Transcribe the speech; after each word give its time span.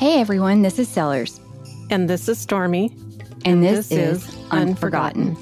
Hey 0.00 0.18
everyone, 0.18 0.62
this 0.62 0.78
is 0.78 0.88
Sellers. 0.88 1.42
And 1.90 2.08
this 2.08 2.26
is 2.26 2.38
Stormy. 2.38 2.90
And, 3.44 3.62
this, 3.62 3.92
is, 3.92 4.34
Unforgotten. 4.50 5.34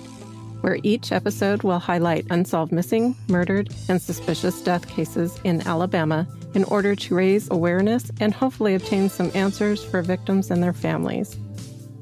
where 0.63 0.81
each 0.83 1.13
episode 1.13 1.63
will 1.63 1.79
highlight 1.79 2.27
unsolved 2.31 2.73
missing, 2.73 3.15
murdered, 3.29 3.73
and 3.89 4.03
suspicious 4.03 4.61
death 4.61 4.89
cases 4.89 5.39
in 5.45 5.65
Alabama 5.65 6.27
in 6.55 6.65
order 6.65 6.97
to 6.97 7.15
raise 7.15 7.49
awareness 7.53 8.11
and 8.19 8.35
hopefully 8.35 8.75
obtain 8.75 9.09
some 9.09 9.31
answers 9.33 9.85
for 9.85 10.03
victims 10.03 10.51
and 10.51 10.61
their 10.61 10.73
families. 10.73 11.39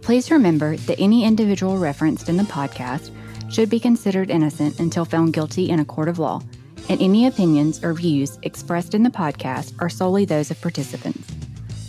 Please 0.00 0.30
remember 0.30 0.78
that 0.78 0.98
any 0.98 1.26
individual 1.26 1.76
referenced 1.76 2.30
in 2.30 2.38
the 2.38 2.44
podcast 2.44 3.10
should 3.52 3.68
be 3.68 3.78
considered 3.78 4.30
innocent 4.30 4.80
until 4.80 5.04
found 5.04 5.34
guilty 5.34 5.68
in 5.68 5.80
a 5.80 5.84
court 5.84 6.08
of 6.08 6.18
law, 6.18 6.40
and 6.88 7.02
any 7.02 7.26
opinions 7.26 7.84
or 7.84 7.92
views 7.92 8.38
expressed 8.44 8.94
in 8.94 9.02
the 9.02 9.10
podcast 9.10 9.74
are 9.78 9.90
solely 9.90 10.24
those 10.24 10.50
of 10.50 10.58
participants. 10.62 11.35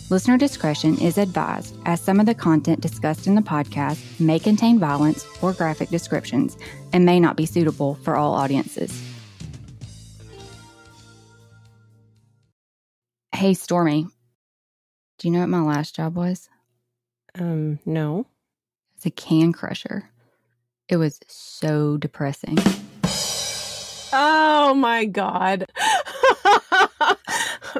Listener 0.09 0.37
discretion 0.37 0.97
is 1.01 1.17
advised, 1.17 1.75
as 1.85 1.99
some 1.99 2.21
of 2.21 2.25
the 2.25 2.33
content 2.33 2.79
discussed 2.79 3.27
in 3.27 3.35
the 3.35 3.41
podcast 3.41 4.21
may 4.21 4.39
contain 4.39 4.79
violence 4.79 5.25
or 5.41 5.51
graphic 5.51 5.89
descriptions 5.89 6.57
and 6.93 7.05
may 7.05 7.19
not 7.19 7.35
be 7.35 7.45
suitable 7.45 7.95
for 7.95 8.15
all 8.15 8.33
audiences. 8.33 9.03
Hey, 13.33 13.53
Stormy, 13.53 14.07
do 15.19 15.27
you 15.27 15.33
know 15.33 15.41
what 15.41 15.49
my 15.49 15.61
last 15.61 15.93
job 15.93 16.15
was? 16.15 16.47
Um, 17.35 17.79
no. 17.85 18.27
It's 18.95 19.05
a 19.05 19.11
can 19.11 19.51
crusher. 19.51 20.09
It 20.87 20.95
was 20.95 21.19
so 21.27 21.97
depressing. 21.97 22.57
Oh 24.13 24.73
my 24.73 25.03
God. 25.03 25.67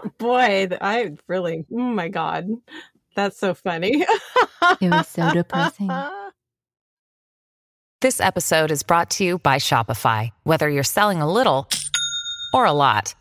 Boy, 0.18 0.70
I 0.82 1.14
really, 1.28 1.66
oh 1.72 1.78
my 1.78 2.10
God. 2.10 2.48
That's 3.16 3.40
so 3.40 3.54
funny. 3.54 4.06
It 4.82 4.92
was 4.92 5.08
so 5.08 5.32
depressing. 5.32 5.90
This 8.02 8.20
episode 8.20 8.70
is 8.70 8.84
brought 8.84 9.10
to 9.12 9.24
you 9.24 9.38
by 9.38 9.58
Shopify. 9.58 10.32
Whether 10.44 10.68
you're 10.68 10.84
selling 10.84 11.22
a 11.22 11.32
little 11.32 11.70
or 12.54 12.66
a 12.66 12.74
lot, 12.74 13.16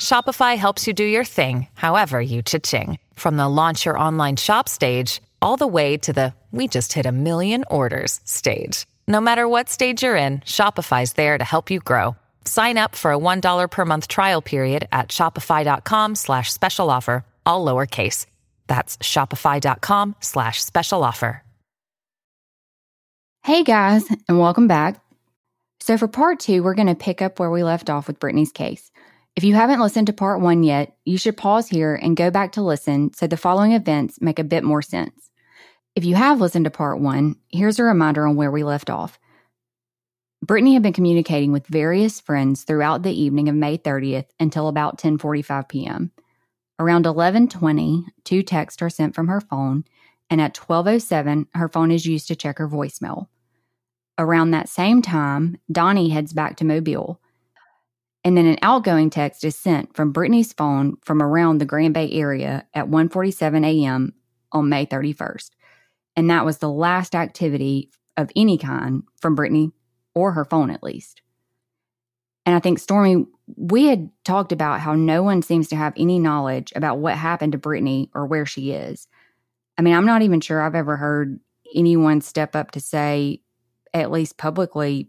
Shopify 0.00 0.56
helps 0.56 0.86
you 0.86 0.94
do 0.94 1.04
your 1.04 1.24
thing, 1.24 1.68
however 1.74 2.22
you 2.22 2.42
cha-ching. 2.42 2.98
From 3.14 3.36
the 3.36 3.48
launch 3.48 3.84
your 3.84 3.98
online 3.98 4.36
shop 4.36 4.68
stage, 4.68 5.20
all 5.42 5.56
the 5.56 5.66
way 5.66 5.96
to 5.98 6.12
the 6.12 6.32
we 6.52 6.68
just 6.68 6.92
hit 6.94 7.06
a 7.06 7.12
million 7.12 7.64
orders 7.70 8.20
stage. 8.24 8.86
No 9.06 9.20
matter 9.20 9.46
what 9.46 9.68
stage 9.68 10.02
you're 10.02 10.16
in, 10.16 10.40
Shopify's 10.40 11.12
there 11.14 11.36
to 11.36 11.44
help 11.44 11.70
you 11.70 11.80
grow. 11.80 12.16
Sign 12.44 12.78
up 12.78 12.96
for 12.96 13.12
a 13.12 13.18
$1 13.18 13.70
per 13.70 13.84
month 13.84 14.08
trial 14.08 14.42
period 14.42 14.88
at 14.90 15.08
shopify.com 15.08 16.14
slash 16.16 16.52
special 16.52 16.90
offer, 16.90 17.24
all 17.46 17.64
lowercase. 17.64 18.26
That's 18.66 18.98
shopify.com 18.98 20.16
slash 20.20 20.62
special 20.62 21.04
offer. 21.04 21.42
Hey 23.42 23.64
guys, 23.64 24.04
and 24.28 24.38
welcome 24.38 24.68
back. 24.68 25.02
So, 25.80 25.96
for 25.96 26.06
part 26.06 26.40
two, 26.40 26.62
we're 26.62 26.74
going 26.74 26.88
to 26.88 26.94
pick 26.94 27.22
up 27.22 27.40
where 27.40 27.50
we 27.50 27.64
left 27.64 27.88
off 27.88 28.06
with 28.06 28.20
Brittney's 28.20 28.52
case. 28.52 28.90
If 29.34 29.44
you 29.44 29.54
haven't 29.54 29.80
listened 29.80 30.08
to 30.08 30.12
part 30.12 30.42
one 30.42 30.62
yet, 30.62 30.94
you 31.06 31.16
should 31.16 31.38
pause 31.38 31.66
here 31.66 31.94
and 31.94 32.18
go 32.18 32.30
back 32.30 32.52
to 32.52 32.62
listen 32.62 33.14
so 33.14 33.26
the 33.26 33.38
following 33.38 33.72
events 33.72 34.20
make 34.20 34.38
a 34.38 34.44
bit 34.44 34.62
more 34.62 34.82
sense. 34.82 35.30
If 35.96 36.04
you 36.04 36.16
have 36.16 36.38
listened 36.38 36.66
to 36.66 36.70
part 36.70 37.00
one, 37.00 37.36
here's 37.48 37.78
a 37.78 37.82
reminder 37.82 38.26
on 38.26 38.36
where 38.36 38.50
we 38.50 38.62
left 38.62 38.90
off. 38.90 39.18
Brittney 40.44 40.72
had 40.72 40.82
been 40.82 40.94
communicating 40.94 41.52
with 41.52 41.66
various 41.66 42.18
friends 42.18 42.64
throughout 42.64 43.02
the 43.02 43.12
evening 43.12 43.48
of 43.48 43.54
May 43.54 43.76
30th 43.76 44.28
until 44.38 44.68
about 44.68 44.98
10:45 44.98 45.68
p.m. 45.68 46.12
Around 46.78 47.04
11:20, 47.04 48.04
two 48.24 48.42
texts 48.42 48.80
are 48.80 48.88
sent 48.88 49.14
from 49.14 49.28
her 49.28 49.42
phone, 49.42 49.84
and 50.30 50.40
at 50.40 50.54
12:07, 50.54 51.46
her 51.54 51.68
phone 51.68 51.90
is 51.90 52.06
used 52.06 52.26
to 52.28 52.36
check 52.36 52.56
her 52.56 52.68
voicemail. 52.68 53.26
Around 54.16 54.52
that 54.52 54.68
same 54.68 55.02
time, 55.02 55.58
Donnie 55.70 56.08
heads 56.08 56.32
back 56.32 56.56
to 56.56 56.64
Mobile. 56.64 57.20
And 58.24 58.36
then 58.36 58.46
an 58.46 58.58
outgoing 58.62 59.10
text 59.10 59.44
is 59.44 59.56
sent 59.56 59.94
from 59.94 60.12
Brittney's 60.12 60.52
phone 60.52 60.96
from 61.02 61.22
around 61.22 61.58
the 61.58 61.66
Grand 61.66 61.92
Bay 61.92 62.10
area 62.12 62.66
at 62.72 62.88
1:47 62.88 63.64
a.m. 63.66 64.14
on 64.52 64.70
May 64.70 64.86
31st. 64.86 65.50
And 66.16 66.30
that 66.30 66.46
was 66.46 66.58
the 66.58 66.70
last 66.70 67.14
activity 67.14 67.90
of 68.16 68.30
any 68.34 68.56
kind 68.56 69.02
from 69.20 69.36
Brittney 69.36 69.72
or 70.14 70.32
her 70.32 70.44
phone 70.44 70.70
at 70.70 70.82
least. 70.82 71.22
And 72.46 72.56
I 72.56 72.60
think 72.60 72.78
Stormy, 72.78 73.26
we 73.56 73.86
had 73.86 74.10
talked 74.24 74.52
about 74.52 74.80
how 74.80 74.94
no 74.94 75.22
one 75.22 75.42
seems 75.42 75.68
to 75.68 75.76
have 75.76 75.92
any 75.96 76.18
knowledge 76.18 76.72
about 76.74 76.98
what 76.98 77.16
happened 77.16 77.52
to 77.52 77.58
Brittney 77.58 78.08
or 78.14 78.26
where 78.26 78.46
she 78.46 78.72
is. 78.72 79.06
I 79.78 79.82
mean, 79.82 79.94
I'm 79.94 80.06
not 80.06 80.22
even 80.22 80.40
sure 80.40 80.60
I've 80.60 80.74
ever 80.74 80.96
heard 80.96 81.38
anyone 81.74 82.20
step 82.20 82.56
up 82.56 82.72
to 82.72 82.80
say, 82.80 83.40
at 83.92 84.10
least 84.10 84.36
publicly, 84.36 85.08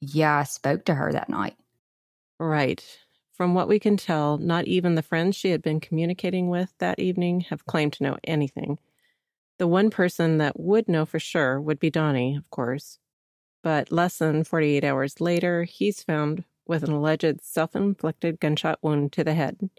yeah, 0.00 0.38
I 0.38 0.44
spoke 0.44 0.84
to 0.86 0.94
her 0.94 1.12
that 1.12 1.28
night. 1.28 1.56
Right. 2.38 2.84
From 3.34 3.54
what 3.54 3.68
we 3.68 3.78
can 3.78 3.96
tell, 3.96 4.38
not 4.38 4.66
even 4.66 4.94
the 4.94 5.02
friends 5.02 5.36
she 5.36 5.50
had 5.50 5.62
been 5.62 5.80
communicating 5.80 6.48
with 6.48 6.72
that 6.78 6.98
evening 6.98 7.40
have 7.40 7.66
claimed 7.66 7.92
to 7.94 8.02
know 8.02 8.16
anything. 8.24 8.78
The 9.58 9.66
one 9.66 9.90
person 9.90 10.38
that 10.38 10.58
would 10.58 10.88
know 10.88 11.04
for 11.04 11.18
sure 11.18 11.60
would 11.60 11.78
be 11.78 11.90
Donnie, 11.90 12.36
of 12.36 12.50
course. 12.50 12.98
But 13.66 13.90
less 13.90 14.18
than 14.18 14.44
48 14.44 14.84
hours 14.84 15.20
later, 15.20 15.64
he's 15.64 16.00
found 16.00 16.44
with 16.68 16.84
an 16.84 16.92
alleged 16.92 17.40
self 17.42 17.74
inflicted 17.74 18.38
gunshot 18.38 18.78
wound 18.80 19.12
to 19.14 19.24
the 19.24 19.34
head. 19.34 19.70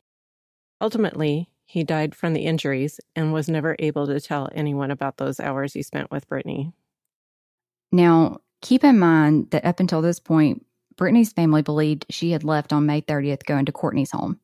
Ultimately, 0.82 1.48
he 1.64 1.86
died 1.86 2.14
from 2.14 2.34
the 2.34 2.42
injuries 2.42 3.00
and 3.16 3.32
was 3.32 3.48
never 3.48 3.78
able 3.80 4.06
to 4.08 4.20
tell 4.20 4.50
anyone 4.54 4.92
about 4.92 5.16
those 5.16 5.40
hours 5.40 5.72
he 5.72 5.84
spent 5.84 6.12
with 6.12 6.28
Brittney. 6.28 6.74
Now, 7.94 8.40
keep 8.62 8.84
in 8.84 9.00
mind 9.00 9.52
that 9.52 9.64
up 9.64 9.80
until 9.80 10.02
this 10.02 10.20
point, 10.20 10.66
Brittney's 10.98 11.32
family 11.32 11.62
believed 11.62 12.08
she 12.10 12.32
had 12.32 12.44
left 12.44 12.74
on 12.74 12.86
May 12.86 13.02
30th 13.02 13.46
going 13.46 13.68
to 13.68 13.72
Courtney's 13.72 14.12
home. 14.12 14.38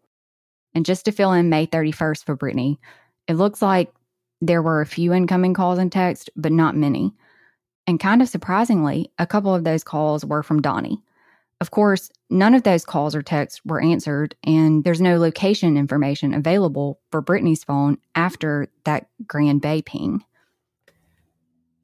And 0.73 0.85
just 0.85 1.03
to 1.03 1.11
fill 1.11 1.33
in 1.33 1.49
May 1.49 1.67
31st 1.67 2.23
for 2.23 2.37
Brittney, 2.37 2.77
it 3.27 3.33
looks 3.33 3.61
like 3.61 3.93
there 4.39 4.61
were 4.61 4.79
a 4.79 4.85
few 4.85 5.11
incoming 5.11 5.53
calls 5.53 5.79
and 5.79 5.91
texts, 5.91 6.29
but 6.37 6.53
not 6.53 6.77
many. 6.77 7.13
And 7.85 7.99
kind 7.99 8.21
of 8.21 8.29
surprisingly, 8.29 9.11
a 9.19 9.27
couple 9.27 9.53
of 9.53 9.63
those 9.63 9.83
calls 9.83 10.25
were 10.25 10.43
from 10.43 10.61
Donnie. 10.61 11.01
Of 11.59 11.71
course, 11.71 12.09
none 12.29 12.55
of 12.55 12.63
those 12.63 12.85
calls 12.85 13.15
or 13.15 13.21
texts 13.21 13.61
were 13.65 13.81
answered, 13.81 14.35
and 14.43 14.83
there's 14.83 15.01
no 15.01 15.17
location 15.17 15.77
information 15.77 16.33
available 16.33 16.99
for 17.11 17.21
Brittney's 17.21 17.63
phone 17.63 17.97
after 18.15 18.67
that 18.83 19.07
Grand 19.27 19.61
Bay 19.61 19.81
ping. 19.81 20.23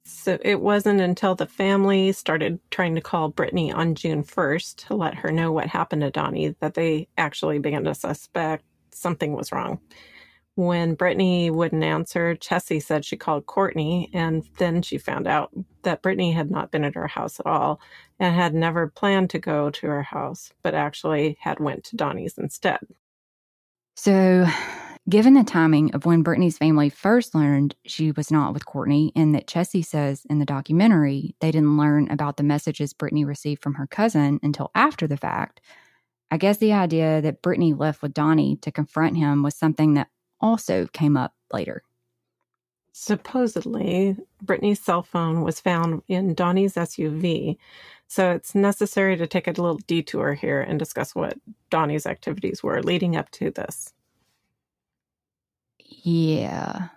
So 0.04 0.38
it 0.42 0.60
wasn't 0.60 1.02
until 1.02 1.36
the 1.36 1.46
family 1.46 2.12
started 2.12 2.60
trying 2.72 2.96
to 2.96 3.02
call 3.02 3.32
Brittney 3.32 3.74
on 3.74 3.96
June 3.96 4.24
1st 4.24 4.88
to 4.88 4.96
let 4.96 5.16
her 5.16 5.32
know 5.32 5.52
what 5.52 5.68
happened 5.68 6.02
to 6.02 6.12
Donnie 6.12 6.56
that 6.60 6.74
they 6.74 7.08
actually 7.18 7.60
began 7.60 7.84
to 7.84 7.94
suspect 7.94 8.64
something 8.92 9.34
was 9.34 9.52
wrong. 9.52 9.80
When 10.60 10.98
Brittney 10.98 11.50
wouldn't 11.50 11.86
answer, 11.86 12.36
Chessie 12.36 12.84
said 12.84 13.06
she 13.06 13.16
called 13.16 13.46
Courtney, 13.46 14.10
and 14.14 14.44
then 14.58 14.82
she 14.82 14.98
found 14.98 15.26
out 15.26 15.52
that 15.84 16.04
Brittney 16.04 16.34
had 16.34 16.52
not 16.52 16.70
been 16.70 16.84
at 16.84 16.96
her 16.96 17.08
house 17.08 17.40
at 17.40 17.46
all 17.46 17.80
and 18.20 18.36
had 18.36 18.54
never 18.54 18.90
planned 18.90 19.30
to 19.30 19.40
go 19.40 19.70
to 19.70 19.88
her 19.88 20.04
house, 20.04 20.52
but 20.62 20.74
actually 20.74 21.38
had 21.40 21.62
went 21.62 21.86
to 21.86 21.96
Donnie's 21.96 22.38
instead. 22.38 22.80
So, 23.96 24.48
given 25.08 25.34
the 25.34 25.46
timing 25.46 25.96
of 25.96 26.06
when 26.06 26.26
Brittney's 26.26 26.58
family 26.58 26.90
first 26.90 27.34
learned 27.34 27.78
she 27.86 28.12
was 28.12 28.30
not 28.30 28.54
with 28.54 28.66
Courtney, 28.66 29.14
and 29.16 29.34
that 29.36 29.48
Chessie 29.48 29.86
says 29.86 30.26
in 30.30 30.40
the 30.40 30.46
documentary 30.46 31.38
they 31.40 31.52
didn't 31.52 31.78
learn 31.78 32.12
about 32.12 32.36
the 32.36 32.44
messages 32.44 32.94
Brittney 32.94 33.26
received 33.26 33.64
from 33.64 33.76
her 33.76 33.88
cousin 33.88 34.42
until 34.44 34.72
after 34.76 35.08
the 35.08 35.16
fact, 35.16 35.62
I 36.30 36.36
guess 36.36 36.58
the 36.58 36.74
idea 36.74 37.22
that 37.22 37.42
Brittney 37.42 37.80
left 37.80 38.02
with 38.02 38.14
Donnie 38.14 38.58
to 38.58 38.74
confront 38.74 39.16
him 39.16 39.42
was 39.42 39.56
something 39.56 39.94
that 39.94 40.10
also 40.42 40.88
came 40.88 41.18
up 41.18 41.34
later. 41.52 41.84
Supposedly, 42.92 44.18
Brittney's 44.44 44.80
cell 44.80 45.04
phone 45.04 45.42
was 45.42 45.60
found 45.60 46.02
in 46.08 46.34
Donnie's 46.34 46.76
SUV, 46.76 47.58
so 48.08 48.32
it's 48.32 48.56
necessary 48.56 49.16
to 49.16 49.28
take 49.28 49.48
a 49.48 49.52
little 49.52 49.80
detour 49.88 50.34
here 50.34 50.60
and 50.62 50.80
discuss 50.80 51.16
what 51.16 51.38
Donnie's 51.70 52.06
activities 52.06 52.62
were 52.64 52.82
leading 52.82 53.16
up 53.16 53.30
to 53.32 53.52
this. 53.52 53.94
Yeah, 55.80 56.90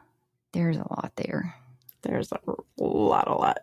there's 0.53 0.77
a 0.77 0.87
lot 0.91 1.13
there. 1.17 1.55
There's 2.03 2.33
a 2.33 2.39
lot, 2.79 3.29
a 3.29 3.35
lot. 3.35 3.59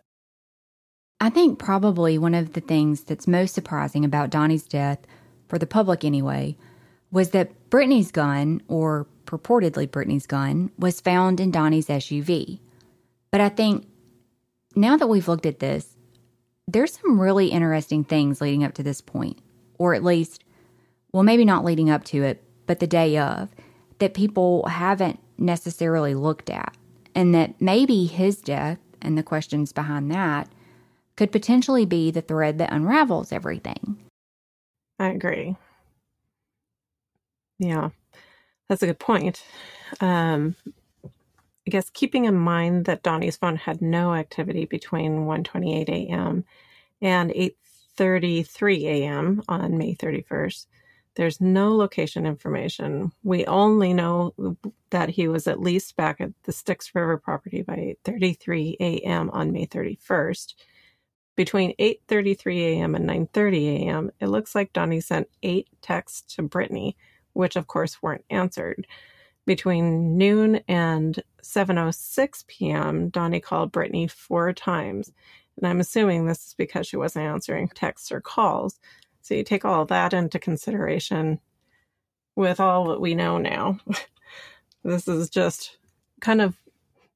I 1.20 1.28
think 1.28 1.58
probably 1.58 2.16
one 2.16 2.34
of 2.34 2.54
the 2.54 2.62
things 2.62 3.02
that's 3.02 3.26
most 3.28 3.54
surprising 3.54 4.04
about 4.04 4.30
Donnie's 4.30 4.64
death, 4.64 5.00
for 5.48 5.58
the 5.58 5.66
public 5.66 6.04
anyway, 6.04 6.56
was 7.10 7.30
that 7.30 7.68
Brittney's 7.68 8.10
gun, 8.10 8.62
or 8.68 9.06
purportedly 9.30 9.88
Brittney's 9.88 10.26
gun, 10.26 10.72
was 10.76 11.00
found 11.00 11.38
in 11.38 11.52
Donnie's 11.52 11.86
SUV. 11.86 12.58
But 13.30 13.40
I 13.40 13.48
think 13.48 13.86
now 14.74 14.96
that 14.96 15.06
we've 15.06 15.28
looked 15.28 15.46
at 15.46 15.60
this, 15.60 15.96
there's 16.66 16.98
some 16.98 17.20
really 17.20 17.48
interesting 17.48 18.02
things 18.02 18.40
leading 18.40 18.64
up 18.64 18.74
to 18.74 18.82
this 18.82 19.00
point, 19.00 19.38
or 19.78 19.94
at 19.94 20.02
least, 20.02 20.44
well, 21.12 21.22
maybe 21.22 21.44
not 21.44 21.64
leading 21.64 21.90
up 21.90 22.04
to 22.06 22.24
it, 22.24 22.42
but 22.66 22.80
the 22.80 22.86
day 22.86 23.18
of, 23.18 23.50
that 23.98 24.14
people 24.14 24.66
haven't 24.66 25.20
necessarily 25.38 26.14
looked 26.14 26.50
at, 26.50 26.76
and 27.14 27.32
that 27.34 27.60
maybe 27.60 28.06
his 28.06 28.40
death 28.40 28.78
and 29.00 29.16
the 29.16 29.22
questions 29.22 29.72
behind 29.72 30.10
that 30.10 30.48
could 31.16 31.30
potentially 31.30 31.84
be 31.84 32.10
the 32.10 32.22
thread 32.22 32.58
that 32.58 32.72
unravels 32.72 33.30
everything. 33.32 33.96
I 34.98 35.08
agree. 35.08 35.56
Yeah, 37.58 37.90
that's 38.70 38.84
a 38.84 38.88
good 38.88 39.00
point. 39.00 39.44
Um, 40.00 40.56
I 41.66 41.70
guess 41.70 41.90
keeping 41.90 42.26
in 42.26 42.36
mind 42.36 42.86
that 42.86 43.04
Donnie's 43.04 43.36
phone 43.38 43.56
had 43.56 43.82
no 43.82 44.14
activity 44.14 44.66
between 44.66 45.26
1:28 45.26 45.88
a.m. 45.90 46.44
and 47.02 47.30
8:33 47.32 48.82
a.m. 48.84 49.42
on 49.48 49.78
May 49.78 49.94
31st. 49.94 50.66
There's 51.16 51.40
no 51.40 51.76
location 51.76 52.26
information. 52.26 53.12
We 53.24 53.46
only 53.46 53.94
know 53.94 54.34
that 54.90 55.10
he 55.10 55.28
was 55.28 55.46
at 55.48 55.60
least 55.60 55.96
back 55.96 56.20
at 56.20 56.30
the 56.44 56.52
Styx 56.52 56.94
River 56.94 57.18
property 57.18 57.62
by 57.62 57.96
8:33 58.06 58.76
a.m. 58.80 59.30
on 59.30 59.52
May 59.52 59.66
31st. 59.66 60.54
Between 61.36 61.74
8:33 61.78 62.60
a.m. 62.78 62.94
and 62.94 63.08
9:30 63.08 63.86
a.m., 63.86 64.10
it 64.20 64.28
looks 64.28 64.54
like 64.54 64.72
Donnie 64.72 65.00
sent 65.00 65.28
8 65.42 65.68
texts 65.82 66.34
to 66.36 66.42
Brittney, 66.42 66.94
which 67.40 67.56
of 67.56 67.66
course 67.66 68.02
weren't 68.02 68.24
answered. 68.30 68.86
Between 69.46 70.18
noon 70.18 70.60
and 70.68 71.22
7:06 71.42 72.46
p.m., 72.46 73.08
Donnie 73.08 73.40
called 73.40 73.72
Brittney 73.72 74.08
4 74.10 74.52
times. 74.52 75.10
And 75.56 75.66
I'm 75.66 75.80
assuming 75.80 76.26
this 76.26 76.48
is 76.48 76.54
because 76.54 76.86
she 76.86 76.98
wasn't 76.98 77.24
answering 77.24 77.68
texts 77.68 78.12
or 78.12 78.20
calls. 78.20 78.78
So 79.22 79.34
you 79.34 79.42
take 79.42 79.64
all 79.64 79.86
that 79.86 80.12
into 80.12 80.38
consideration 80.38 81.40
with 82.36 82.60
all 82.60 82.88
that 82.88 83.00
we 83.00 83.14
know 83.14 83.38
now. 83.38 83.78
this 84.84 85.08
is 85.08 85.30
just 85.30 85.78
kind 86.20 86.42
of 86.42 86.54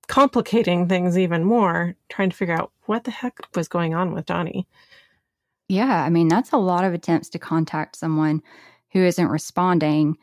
complicating 0.09 0.88
things 0.88 1.19
even 1.19 1.44
more, 1.44 1.97
trying 2.09 2.31
to 2.31 2.37
figure 2.37 2.55
out 2.55 2.73
what 2.87 3.05
the 3.05 3.11
heck 3.11 3.38
was 3.55 3.69
going 3.69 3.94
on 3.94 4.12
with 4.12 4.25
Donnie. 4.25 4.67
Yeah, 5.69 6.03
I 6.03 6.09
mean, 6.09 6.29
that's 6.29 6.53
a 6.53 6.59
lot 6.59 6.85
of 6.85 6.94
attempts 6.94 7.29
to 7.31 7.38
contact 7.38 7.97
someone 7.97 8.43
who 8.94 9.05
isn't 9.05 9.29
responding. 9.29 10.17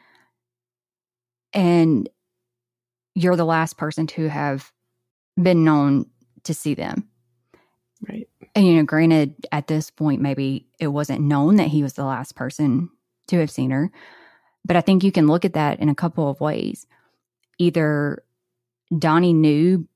And 1.54 2.10
you're 3.14 3.36
the 3.36 3.46
last 3.46 3.78
person 3.78 4.08
to 4.08 4.28
have 4.30 4.72
been 5.40 5.64
known 5.64 6.08
to 6.46 6.54
see 6.54 6.74
them. 6.74 7.08
Right. 8.08 8.28
And, 8.56 8.66
you 8.66 8.76
know, 8.76 8.84
granted, 8.84 9.36
at 9.52 9.68
this 9.68 9.92
point, 9.92 10.22
maybe 10.22 10.66
it 10.80 10.88
wasn't 10.88 11.22
known 11.22 11.58
that 11.58 11.68
he 11.68 11.84
was 11.84 11.94
the 11.94 12.06
last 12.06 12.36
person 12.36 12.90
to 13.28 13.40
have 13.40 13.52
seen 13.52 13.70
her. 13.70 13.92
But 14.66 14.76
I 14.76 14.82
think 14.82 15.04
you 15.04 15.12
can 15.12 15.28
look 15.28 15.46
at 15.46 15.54
that 15.54 15.80
in 15.80 15.90
a 15.90 15.96
couple 15.96 16.30
of 16.30 16.42
ways. 16.42 16.88
Either 17.60 18.24
Donnie 18.98 19.34
knew 19.34 19.88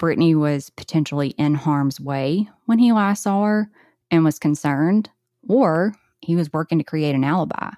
Brittney 0.00 0.34
was 0.34 0.70
potentially 0.70 1.28
in 1.30 1.54
harm's 1.54 2.00
way 2.00 2.48
when 2.66 2.78
he 2.78 2.92
last 2.92 3.24
saw 3.24 3.44
her 3.44 3.70
and 4.10 4.24
was 4.24 4.38
concerned, 4.38 5.10
or 5.48 5.94
he 6.20 6.36
was 6.36 6.52
working 6.52 6.78
to 6.78 6.84
create 6.84 7.14
an 7.14 7.24
alibi. 7.24 7.70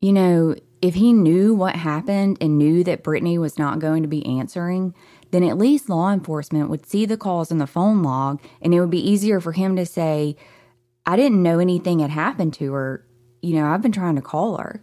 You 0.00 0.12
know, 0.12 0.54
if 0.80 0.94
he 0.94 1.12
knew 1.12 1.54
what 1.54 1.74
happened 1.74 2.38
and 2.40 2.56
knew 2.56 2.84
that 2.84 3.02
Brittney 3.02 3.38
was 3.38 3.58
not 3.58 3.80
going 3.80 4.02
to 4.02 4.08
be 4.08 4.24
answering, 4.24 4.94
then 5.32 5.42
at 5.42 5.58
least 5.58 5.88
law 5.88 6.12
enforcement 6.12 6.70
would 6.70 6.86
see 6.86 7.04
the 7.04 7.16
calls 7.16 7.50
in 7.50 7.58
the 7.58 7.66
phone 7.66 8.02
log 8.02 8.40
and 8.62 8.72
it 8.72 8.80
would 8.80 8.90
be 8.90 9.10
easier 9.10 9.40
for 9.40 9.52
him 9.52 9.74
to 9.76 9.84
say, 9.84 10.36
I 11.04 11.16
didn't 11.16 11.42
know 11.42 11.58
anything 11.58 11.98
had 11.98 12.10
happened 12.10 12.54
to 12.54 12.72
her. 12.72 13.04
You 13.42 13.56
know, 13.56 13.66
I've 13.66 13.82
been 13.82 13.92
trying 13.92 14.16
to 14.16 14.22
call 14.22 14.58
her. 14.58 14.82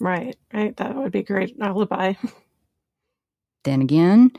Right, 0.00 0.36
right. 0.52 0.76
That 0.76 0.96
would 0.96 1.12
be 1.12 1.22
great 1.22 1.56
alibi. 1.60 2.14
then 3.64 3.82
again, 3.82 4.32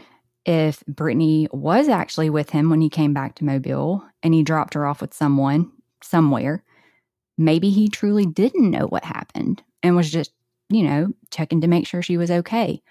if 0.45 0.83
Brittney 0.89 1.51
was 1.54 1.88
actually 1.88 2.30
with 2.30 2.50
him 2.50 2.69
when 2.69 2.81
he 2.81 2.89
came 2.89 3.13
back 3.13 3.36
to 3.36 3.45
Mobile 3.45 4.04
and 4.24 4.33
he 4.33 4.44
dropped 4.44 4.74
her 4.74 4.86
off 4.86 5.01
with 5.01 5.13
someone 5.13 5.72
somewhere, 6.04 6.63
maybe 7.38 7.69
he 7.69 7.89
truly 7.89 8.25
didn't 8.25 8.72
know 8.72 8.88
what 8.88 9.06
happened 9.06 9.63
and 9.85 9.95
was 9.95 10.11
just, 10.11 10.31
you 10.69 10.81
know, 10.81 11.13
checking 11.29 11.61
to 11.61 11.67
make 11.67 11.85
sure 11.85 12.01
she 12.01 12.17
was 12.17 12.31
okay. 12.31 12.81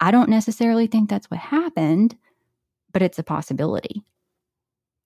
I 0.00 0.10
don't 0.10 0.28
necessarily 0.28 0.88
think 0.88 1.08
that's 1.08 1.30
what 1.30 1.38
happened, 1.38 2.16
but 2.92 3.02
it's 3.02 3.20
a 3.20 3.22
possibility. 3.22 4.02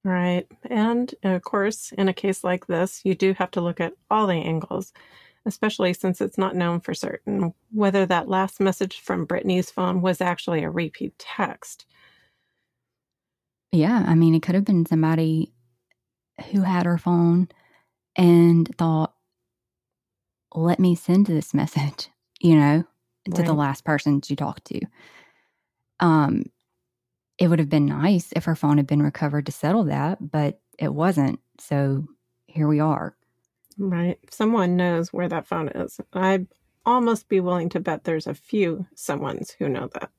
Right. 0.05 0.47
And 0.71 1.15
uh, 1.23 1.29
of 1.29 1.43
course, 1.43 1.93
in 1.93 2.09
a 2.09 2.15
case 2.15 2.43
like 2.43 2.67
this, 2.67 3.03
you 3.05 3.15
do 3.15 3.35
have 3.35 3.51
to 3.53 3.61
look 3.61 3.79
at 3.79 3.93
all 4.11 4.27
the 4.27 4.35
angles, 4.35 4.95
especially 5.45 5.93
since 5.93 6.23
it's 6.23 6.39
not 6.39 6.57
known 6.57 6.81
for 6.81 6.95
certain 6.95 7.53
whether 7.71 8.07
that 8.07 8.29
last 8.29 8.59
message 8.59 9.01
from 9.01 9.27
Brittney's 9.27 9.71
phone 9.71 10.01
was 10.01 10.23
actually 10.23 10.63
a 10.63 10.71
repeat 10.71 11.19
text. 11.19 11.85
Yeah. 13.71 14.03
I 14.07 14.15
mean, 14.15 14.35
it 14.35 14.43
could 14.43 14.55
have 14.55 14.65
been 14.65 14.87
somebody 14.87 15.53
who 16.53 16.63
had 16.63 16.87
her 16.87 16.97
phone 16.97 17.49
and 18.17 18.75
thought, 18.79 19.14
let 20.55 20.79
me 20.79 20.95
send 20.95 21.27
this 21.27 21.53
message, 21.53 22.09
you 22.41 22.57
know? 22.59 22.85
to 23.33 23.39
right. 23.39 23.47
the 23.47 23.55
last 23.55 23.85
person 23.85 24.21
she 24.21 24.37
talked 24.37 24.67
to. 24.67 24.81
Um, 26.01 26.45
it 27.39 27.49
would 27.49 27.59
have 27.59 27.69
been 27.69 27.87
nice 27.87 28.33
if 28.37 28.45
her 28.45 28.55
phone 28.55 28.77
had 28.77 28.87
been 28.87 29.03
recovered 29.03 29.47
to 29.47 29.53
settle 29.53 29.85
that, 29.85 30.19
but 30.31 30.61
it 30.79 30.93
wasn't. 30.93 31.41
So 31.59 32.07
here 32.47 32.69
we 32.69 32.81
are. 32.81 33.17
Right. 33.79 34.19
Someone 34.31 34.77
knows 34.77 35.13
where 35.13 35.29
that 35.29 35.47
phone 35.47 35.69
is. 35.69 36.01
I'd 36.13 36.47
almost 36.87 37.29
be 37.29 37.41
willing 37.41 37.71
to 37.71 37.81
bet 37.81 38.05
there's 38.05 38.27
a 38.27 38.35
few 38.35 38.87
someones 38.95 39.53
who 39.59 39.69
know 39.69 39.89
that. 39.95 40.11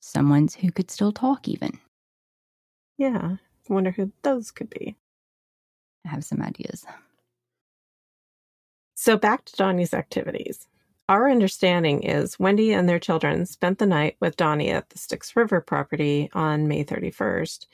Someone's 0.00 0.54
who 0.54 0.72
could 0.72 0.90
still 0.90 1.12
talk, 1.12 1.46
even. 1.46 1.78
Yeah. 2.96 3.36
Wonder 3.68 3.90
who 3.90 4.10
those 4.22 4.50
could 4.50 4.70
be. 4.70 4.96
I 6.04 6.08
have 6.08 6.24
some 6.24 6.40
ideas. 6.40 6.86
So 9.00 9.16
back 9.16 9.44
to 9.44 9.54
Donnie's 9.54 9.94
activities. 9.94 10.66
Our 11.08 11.30
understanding 11.30 12.02
is 12.02 12.36
Wendy 12.40 12.72
and 12.72 12.88
their 12.88 12.98
children 12.98 13.46
spent 13.46 13.78
the 13.78 13.86
night 13.86 14.16
with 14.20 14.36
Donnie 14.36 14.70
at 14.70 14.90
the 14.90 14.98
Styx 14.98 15.36
River 15.36 15.60
property 15.60 16.28
on 16.32 16.66
May 16.66 16.82
31st, 16.84 17.66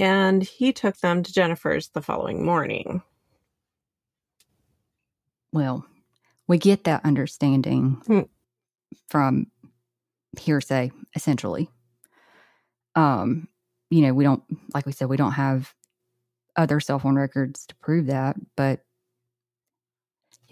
and 0.00 0.42
he 0.42 0.72
took 0.72 0.96
them 0.96 1.22
to 1.22 1.32
Jennifer's 1.32 1.90
the 1.90 2.02
following 2.02 2.44
morning. 2.44 3.00
Well, 5.52 5.86
we 6.48 6.58
get 6.58 6.82
that 6.82 7.04
understanding 7.04 8.02
hmm. 8.04 8.22
from 9.08 9.46
hearsay, 10.36 10.90
essentially. 11.14 11.70
Um, 12.96 13.46
you 13.88 14.00
know, 14.00 14.14
we 14.14 14.24
don't, 14.24 14.42
like 14.74 14.86
we 14.86 14.90
said, 14.90 15.08
we 15.08 15.16
don't 15.16 15.30
have 15.30 15.72
other 16.56 16.80
cell 16.80 16.98
phone 16.98 17.14
records 17.14 17.66
to 17.66 17.76
prove 17.76 18.06
that, 18.06 18.34
but 18.56 18.80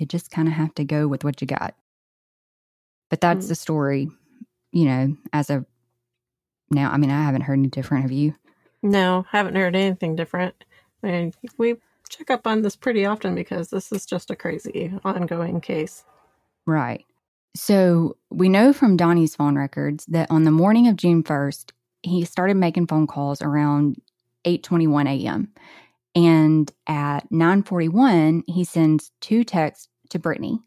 you 0.00 0.06
just 0.06 0.30
kind 0.30 0.48
of 0.48 0.54
have 0.54 0.74
to 0.76 0.84
go 0.84 1.06
with 1.06 1.24
what 1.24 1.40
you 1.40 1.46
got. 1.46 1.74
But 3.10 3.20
that's 3.20 3.46
mm. 3.46 3.48
the 3.48 3.54
story, 3.54 4.08
you 4.72 4.84
know, 4.84 5.16
as 5.32 5.50
of 5.50 5.66
now. 6.70 6.90
I 6.90 6.96
mean, 6.96 7.10
I 7.10 7.22
haven't 7.22 7.42
heard 7.42 7.58
any 7.58 7.68
different. 7.68 8.02
Have 8.02 8.12
you? 8.12 8.34
No, 8.82 9.26
haven't 9.30 9.56
heard 9.56 9.76
anything 9.76 10.16
different. 10.16 10.54
I 11.02 11.06
mean, 11.06 11.34
we 11.58 11.76
check 12.08 12.30
up 12.30 12.46
on 12.46 12.62
this 12.62 12.76
pretty 12.76 13.04
often 13.04 13.34
because 13.34 13.70
this 13.70 13.92
is 13.92 14.06
just 14.06 14.30
a 14.30 14.36
crazy 14.36 14.92
ongoing 15.04 15.60
case. 15.60 16.04
Right. 16.66 17.04
So 17.54 18.16
we 18.30 18.48
know 18.48 18.72
from 18.72 18.96
Donnie's 18.96 19.34
phone 19.34 19.56
records 19.56 20.06
that 20.06 20.30
on 20.30 20.44
the 20.44 20.50
morning 20.50 20.86
of 20.88 20.96
June 20.96 21.22
1st, 21.22 21.72
he 22.02 22.24
started 22.24 22.56
making 22.56 22.86
phone 22.86 23.06
calls 23.06 23.42
around 23.42 24.00
8:21 24.44 25.08
a.m. 25.08 25.52
And 26.14 26.70
at 26.86 27.30
9:41, 27.30 28.42
he 28.46 28.64
sends 28.64 29.12
two 29.20 29.44
texts 29.44 29.88
to 30.10 30.18
Brittney. 30.18 30.58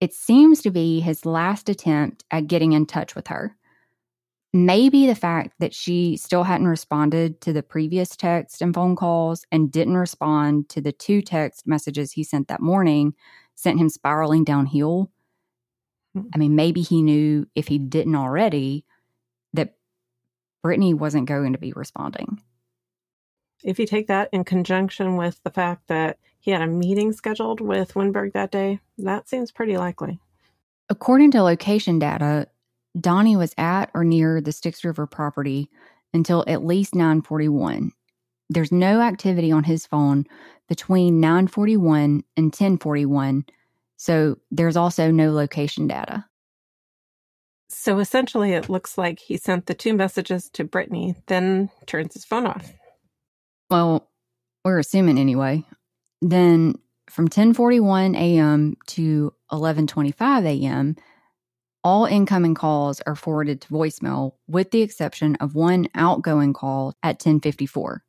It 0.00 0.12
seems 0.12 0.62
to 0.62 0.70
be 0.70 1.00
his 1.00 1.26
last 1.26 1.68
attempt 1.68 2.24
at 2.30 2.46
getting 2.46 2.72
in 2.72 2.86
touch 2.86 3.14
with 3.14 3.28
her. 3.28 3.56
Maybe 4.52 5.06
the 5.06 5.14
fact 5.14 5.54
that 5.58 5.74
she 5.74 6.16
still 6.16 6.44
hadn't 6.44 6.68
responded 6.68 7.40
to 7.40 7.52
the 7.52 7.62
previous 7.62 8.16
text 8.16 8.62
and 8.62 8.72
phone 8.72 8.94
calls 8.94 9.44
and 9.50 9.70
didn't 9.72 9.96
respond 9.96 10.68
to 10.70 10.80
the 10.80 10.92
two 10.92 11.22
text 11.22 11.66
messages 11.66 12.12
he 12.12 12.22
sent 12.22 12.48
that 12.48 12.60
morning 12.60 13.14
sent 13.54 13.78
him 13.78 13.88
spiraling 13.88 14.44
downhill. 14.44 15.10
Hmm. 16.14 16.22
I 16.34 16.38
mean, 16.38 16.56
maybe 16.56 16.82
he 16.82 17.02
knew 17.02 17.46
if 17.54 17.68
he 17.68 17.78
didn't 17.78 18.14
already 18.14 18.84
that 19.52 19.74
Brittney 20.64 20.94
wasn't 20.94 21.28
going 21.28 21.52
to 21.52 21.58
be 21.58 21.72
responding. 21.72 22.40
If 23.64 23.78
you 23.78 23.86
take 23.86 24.06
that 24.06 24.28
in 24.32 24.44
conjunction 24.44 25.16
with 25.16 25.42
the 25.42 25.50
fact 25.50 25.88
that 25.88 26.18
he 26.44 26.50
had 26.50 26.60
a 26.60 26.66
meeting 26.66 27.14
scheduled 27.14 27.62
with 27.62 27.94
Winberg 27.94 28.34
that 28.34 28.50
day. 28.50 28.78
That 28.98 29.30
seems 29.30 29.50
pretty 29.50 29.78
likely. 29.78 30.20
According 30.90 31.30
to 31.30 31.42
location 31.42 31.98
data, 31.98 32.48
Donnie 33.00 33.34
was 33.34 33.54
at 33.56 33.90
or 33.94 34.04
near 34.04 34.42
the 34.42 34.52
Styx 34.52 34.84
River 34.84 35.06
property 35.06 35.70
until 36.12 36.44
at 36.46 36.62
least 36.62 36.94
941. 36.94 37.92
There's 38.50 38.70
no 38.70 39.00
activity 39.00 39.50
on 39.50 39.64
his 39.64 39.86
phone 39.86 40.26
between 40.68 41.18
941 41.18 42.24
and 42.36 42.44
1041, 42.44 43.46
so 43.96 44.36
there's 44.50 44.76
also 44.76 45.10
no 45.10 45.32
location 45.32 45.86
data. 45.88 46.26
So 47.70 48.00
essentially, 48.00 48.52
it 48.52 48.68
looks 48.68 48.98
like 48.98 49.18
he 49.18 49.38
sent 49.38 49.64
the 49.64 49.74
two 49.74 49.94
messages 49.94 50.50
to 50.50 50.66
Brittney, 50.66 51.16
then 51.26 51.70
turns 51.86 52.12
his 52.12 52.26
phone 52.26 52.46
off. 52.46 52.70
Well, 53.74 54.08
we're 54.64 54.78
assuming 54.78 55.18
anyway. 55.18 55.64
Then 56.22 56.76
from 57.10 57.26
10:41 57.26 58.14
a.m. 58.14 58.76
to 58.86 59.34
11:25 59.50 60.44
a.m., 60.46 60.94
all 61.82 62.04
incoming 62.04 62.54
calls 62.54 63.00
are 63.00 63.16
forwarded 63.16 63.60
to 63.62 63.68
voicemail 63.70 64.34
with 64.46 64.70
the 64.70 64.82
exception 64.82 65.34
of 65.40 65.56
one 65.56 65.88
outgoing 65.96 66.52
call 66.52 66.94
at 67.02 67.18
10:54. 67.18 68.02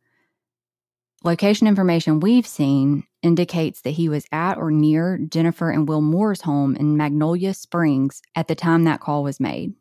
Location 1.24 1.66
information 1.66 2.20
we've 2.20 2.46
seen 2.46 3.06
indicates 3.24 3.82
that 3.82 3.98
he 3.98 4.08
was 4.08 4.28
at 4.32 4.60
or 4.60 4.70
near 4.70 5.18
Jennifer 5.18 5.72
and 5.72 5.90
Will 5.90 6.02
Moore's 6.02 6.42
home 6.42 6.76
in 6.76 6.96
Magnolia 6.96 7.56
Springs 7.56 8.22
at 8.36 8.48
the 8.48 8.54
time 8.54 8.84
that 8.84 9.00
call 9.00 9.24
was 9.24 9.40
made. 9.40 9.74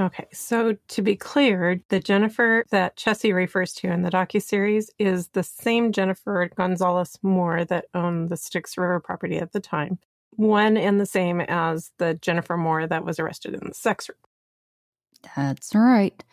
Okay, 0.00 0.28
so 0.32 0.76
to 0.88 1.02
be 1.02 1.14
clear, 1.14 1.82
the 1.90 2.00
Jennifer 2.00 2.64
that 2.70 2.96
Chessie 2.96 3.34
refers 3.34 3.74
to 3.74 3.88
in 3.88 4.00
the 4.00 4.10
docuseries 4.10 4.86
is 4.98 5.28
the 5.28 5.42
same 5.42 5.92
Jennifer 5.92 6.50
Gonzalez 6.56 7.18
Moore 7.22 7.66
that 7.66 7.84
owned 7.92 8.30
the 8.30 8.36
Styx 8.38 8.78
River 8.78 8.98
property 8.98 9.36
at 9.36 9.52
the 9.52 9.60
time. 9.60 9.98
One 10.36 10.78
and 10.78 10.98
the 10.98 11.04
same 11.04 11.42
as 11.42 11.90
the 11.98 12.14
Jennifer 12.14 12.56
Moore 12.56 12.86
that 12.86 13.04
was 13.04 13.18
arrested 13.18 13.52
in 13.52 13.60
the 13.68 13.74
sex 13.74 14.08
ring. 14.08 14.16
That's 15.36 15.74
right. 15.74 16.24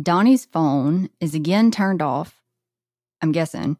Donnie's 0.00 0.46
phone 0.46 1.10
is 1.20 1.34
again 1.34 1.70
turned 1.70 2.00
off, 2.00 2.40
I'm 3.20 3.32
guessing, 3.32 3.76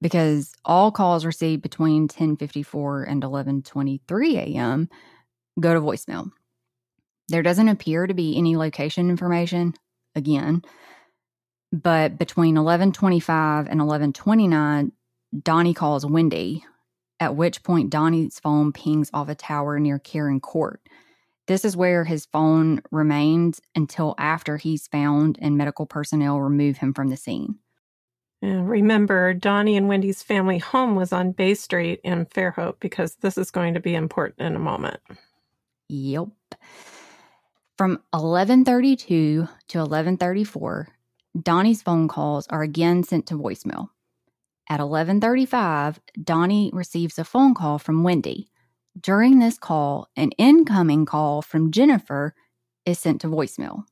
because 0.00 0.54
all 0.64 0.92
calls 0.92 1.24
received 1.24 1.62
between 1.62 2.06
10:54 2.06 3.08
and 3.08 3.24
11:23 3.24 4.36
a.m. 4.36 4.88
go 5.58 5.74
to 5.74 5.80
voicemail. 5.80 6.30
There 7.30 7.42
doesn't 7.42 7.68
appear 7.68 8.06
to 8.06 8.14
be 8.14 8.36
any 8.36 8.56
location 8.56 9.08
information 9.08 9.74
again, 10.14 10.62
but 11.72 12.18
between 12.18 12.56
11:25 12.56 13.68
and 13.68 13.80
11:29 13.80 14.92
Donnie 15.42 15.74
calls 15.74 16.04
Wendy, 16.04 16.64
at 17.20 17.36
which 17.36 17.62
point 17.62 17.90
Donnie's 17.90 18.40
phone 18.40 18.72
pings 18.72 19.10
off 19.14 19.28
a 19.28 19.34
tower 19.36 19.78
near 19.78 20.00
Karen 20.00 20.40
Court. 20.40 20.80
This 21.46 21.64
is 21.64 21.76
where 21.76 22.04
his 22.04 22.26
phone 22.26 22.82
remains 22.90 23.60
until 23.74 24.14
after 24.18 24.56
he's 24.56 24.88
found 24.88 25.38
and 25.40 25.56
medical 25.56 25.86
personnel 25.86 26.40
remove 26.40 26.78
him 26.78 26.92
from 26.94 27.08
the 27.10 27.16
scene. 27.16 27.56
And 28.42 28.68
remember, 28.68 29.34
Donnie 29.34 29.76
and 29.76 29.86
Wendy's 29.86 30.22
family 30.22 30.58
home 30.58 30.96
was 30.96 31.12
on 31.12 31.32
Bay 31.32 31.54
Street 31.54 32.00
in 32.02 32.26
Fairhope 32.26 32.80
because 32.80 33.16
this 33.16 33.36
is 33.36 33.50
going 33.50 33.74
to 33.74 33.80
be 33.80 33.94
important 33.94 34.40
in 34.40 34.56
a 34.56 34.60
moment. 34.60 35.00
Yep. 35.88 36.28
From 37.80 37.92
1132 38.10 39.48
to 39.68 39.78
1134, 39.78 40.88
Donnie's 41.40 41.80
phone 41.80 42.08
calls 42.08 42.46
are 42.48 42.60
again 42.60 43.02
sent 43.04 43.24
to 43.28 43.38
voicemail. 43.38 43.88
At 44.68 44.80
1135, 44.80 45.98
Donnie 46.22 46.68
receives 46.74 47.18
a 47.18 47.24
phone 47.24 47.54
call 47.54 47.78
from 47.78 48.02
Wendy. 48.02 48.50
During 49.00 49.38
this 49.38 49.56
call, 49.56 50.10
an 50.14 50.32
incoming 50.32 51.06
call 51.06 51.40
from 51.40 51.70
Jennifer 51.70 52.34
is 52.84 52.98
sent 52.98 53.22
to 53.22 53.28
voicemail. 53.28 53.84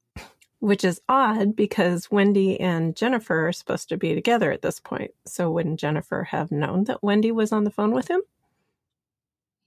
Which 0.59 0.85
is 0.85 1.01
odd 1.09 1.57
because 1.57 2.11
Wendy 2.11 2.61
and 2.61 2.95
Jennifer 2.95 3.49
are 3.49 3.53
supposed 3.53 3.89
to 3.89 3.97
be 3.97 4.15
together 4.15 4.53
at 4.53 4.61
this 4.61 4.81
point. 4.81 5.13
So 5.25 5.51
wouldn't 5.51 5.81
Jennifer 5.81 6.25
have 6.25 6.53
known 6.53 6.85
that 6.85 7.03
Wendy 7.03 7.33
was 7.33 7.53
on 7.53 7.65
the 7.65 7.71
phone 7.71 7.93
with 7.93 8.09
him? 8.09 8.21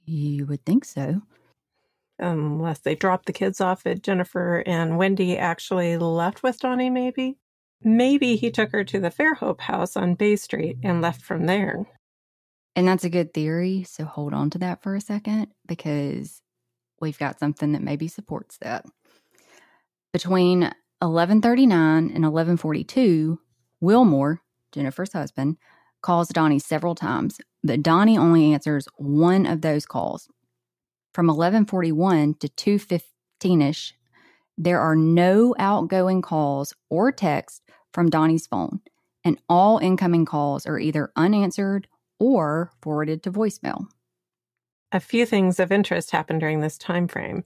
You 0.05 0.45
would 0.45 0.63
think 0.63 0.85
so 0.85 1.23
unless 2.21 2.79
they 2.79 2.95
dropped 2.95 3.25
the 3.25 3.33
kids 3.33 3.59
off 3.59 3.85
at 3.85 4.03
Jennifer 4.03 4.63
and 4.65 4.97
Wendy 4.97 5.37
actually 5.37 5.97
left 5.97 6.43
with 6.43 6.59
Donnie, 6.59 6.89
maybe. 6.89 7.37
Maybe 7.83 8.35
he 8.35 8.51
took 8.51 8.71
her 8.71 8.83
to 8.83 8.99
the 8.99 9.09
Fairhope 9.09 9.61
house 9.61 9.97
on 9.97 10.13
Bay 10.13 10.35
Street 10.35 10.77
and 10.83 11.01
left 11.01 11.21
from 11.21 11.47
there. 11.47 11.87
And 12.75 12.87
that's 12.87 13.03
a 13.03 13.09
good 13.09 13.33
theory. 13.33 13.83
So 13.83 14.05
hold 14.05 14.33
on 14.33 14.49
to 14.51 14.59
that 14.59 14.81
for 14.83 14.95
a 14.95 15.01
second 15.01 15.47
because 15.67 16.41
we've 17.01 17.17
got 17.17 17.39
something 17.39 17.71
that 17.73 17.81
maybe 17.81 18.07
supports 18.07 18.57
that. 18.61 18.85
Between 20.13 20.61
1139 20.99 21.97
and 21.97 22.09
1142, 22.09 23.39
Will 23.81 24.05
Moore, 24.05 24.41
Jennifer's 24.71 25.13
husband, 25.13 25.57
calls 26.01 26.29
Donnie 26.29 26.59
several 26.59 26.95
times, 26.95 27.39
but 27.63 27.81
Donnie 27.81 28.17
only 28.17 28.53
answers 28.53 28.87
one 28.97 29.45
of 29.45 29.61
those 29.61 29.85
calls 29.85 30.27
from 31.13 31.27
1141 31.27 32.35
to 32.35 32.47
215ish, 32.47 33.93
there 34.57 34.79
are 34.79 34.95
no 34.95 35.55
outgoing 35.57 36.21
calls 36.21 36.73
or 36.89 37.11
texts 37.11 37.61
from 37.93 38.09
Donnie's 38.09 38.47
phone, 38.47 38.81
and 39.23 39.39
all 39.49 39.77
incoming 39.77 40.25
calls 40.25 40.65
are 40.65 40.79
either 40.79 41.11
unanswered 41.15 41.87
or 42.19 42.71
forwarded 42.81 43.23
to 43.23 43.31
voicemail. 43.31 43.87
A 44.91 44.99
few 44.99 45.25
things 45.25 45.59
of 45.59 45.71
interest 45.71 46.11
happened 46.11 46.41
during 46.41 46.59
this 46.59 46.77
time 46.77 47.07
frame. 47.07 47.43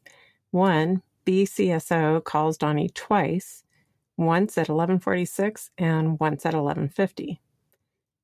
One, 0.52 1.02
BCSO 1.26 2.24
calls 2.24 2.58
Donnie 2.58 2.90
twice, 2.90 3.64
once 4.18 4.58
at 4.58 4.70
1146 4.70 5.72
and 5.78 6.20
once 6.20 6.46
at 6.46 6.54
1150. 6.54 7.42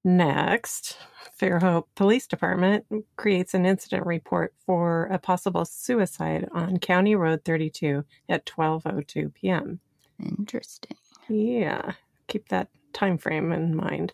Next, 0.03 0.97
Fairhope 1.39 1.85
Police 1.95 2.25
Department 2.27 2.85
creates 3.17 3.53
an 3.53 3.65
incident 3.65 4.05
report 4.05 4.53
for 4.65 5.05
a 5.05 5.19
possible 5.19 5.65
suicide 5.65 6.47
on 6.51 6.79
County 6.79 7.15
Road 7.15 7.43
32 7.45 8.03
at 8.27 8.45
12:02 8.45 9.33
p.m. 9.33 9.79
Interesting. 10.19 10.97
Yeah, 11.27 11.93
keep 12.27 12.49
that 12.49 12.69
time 12.93 13.17
frame 13.17 13.51
in 13.51 13.75
mind. 13.75 14.13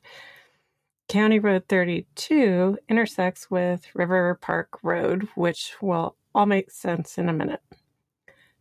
County 1.07 1.39
Road 1.39 1.63
32 1.69 2.77
intersects 2.89 3.49
with 3.49 3.87
River 3.95 4.37
Park 4.41 4.79
Road, 4.83 5.29
which 5.35 5.73
will 5.81 6.17
all 6.35 6.45
make 6.45 6.69
sense 6.69 7.17
in 7.17 7.29
a 7.29 7.33
minute. 7.33 7.61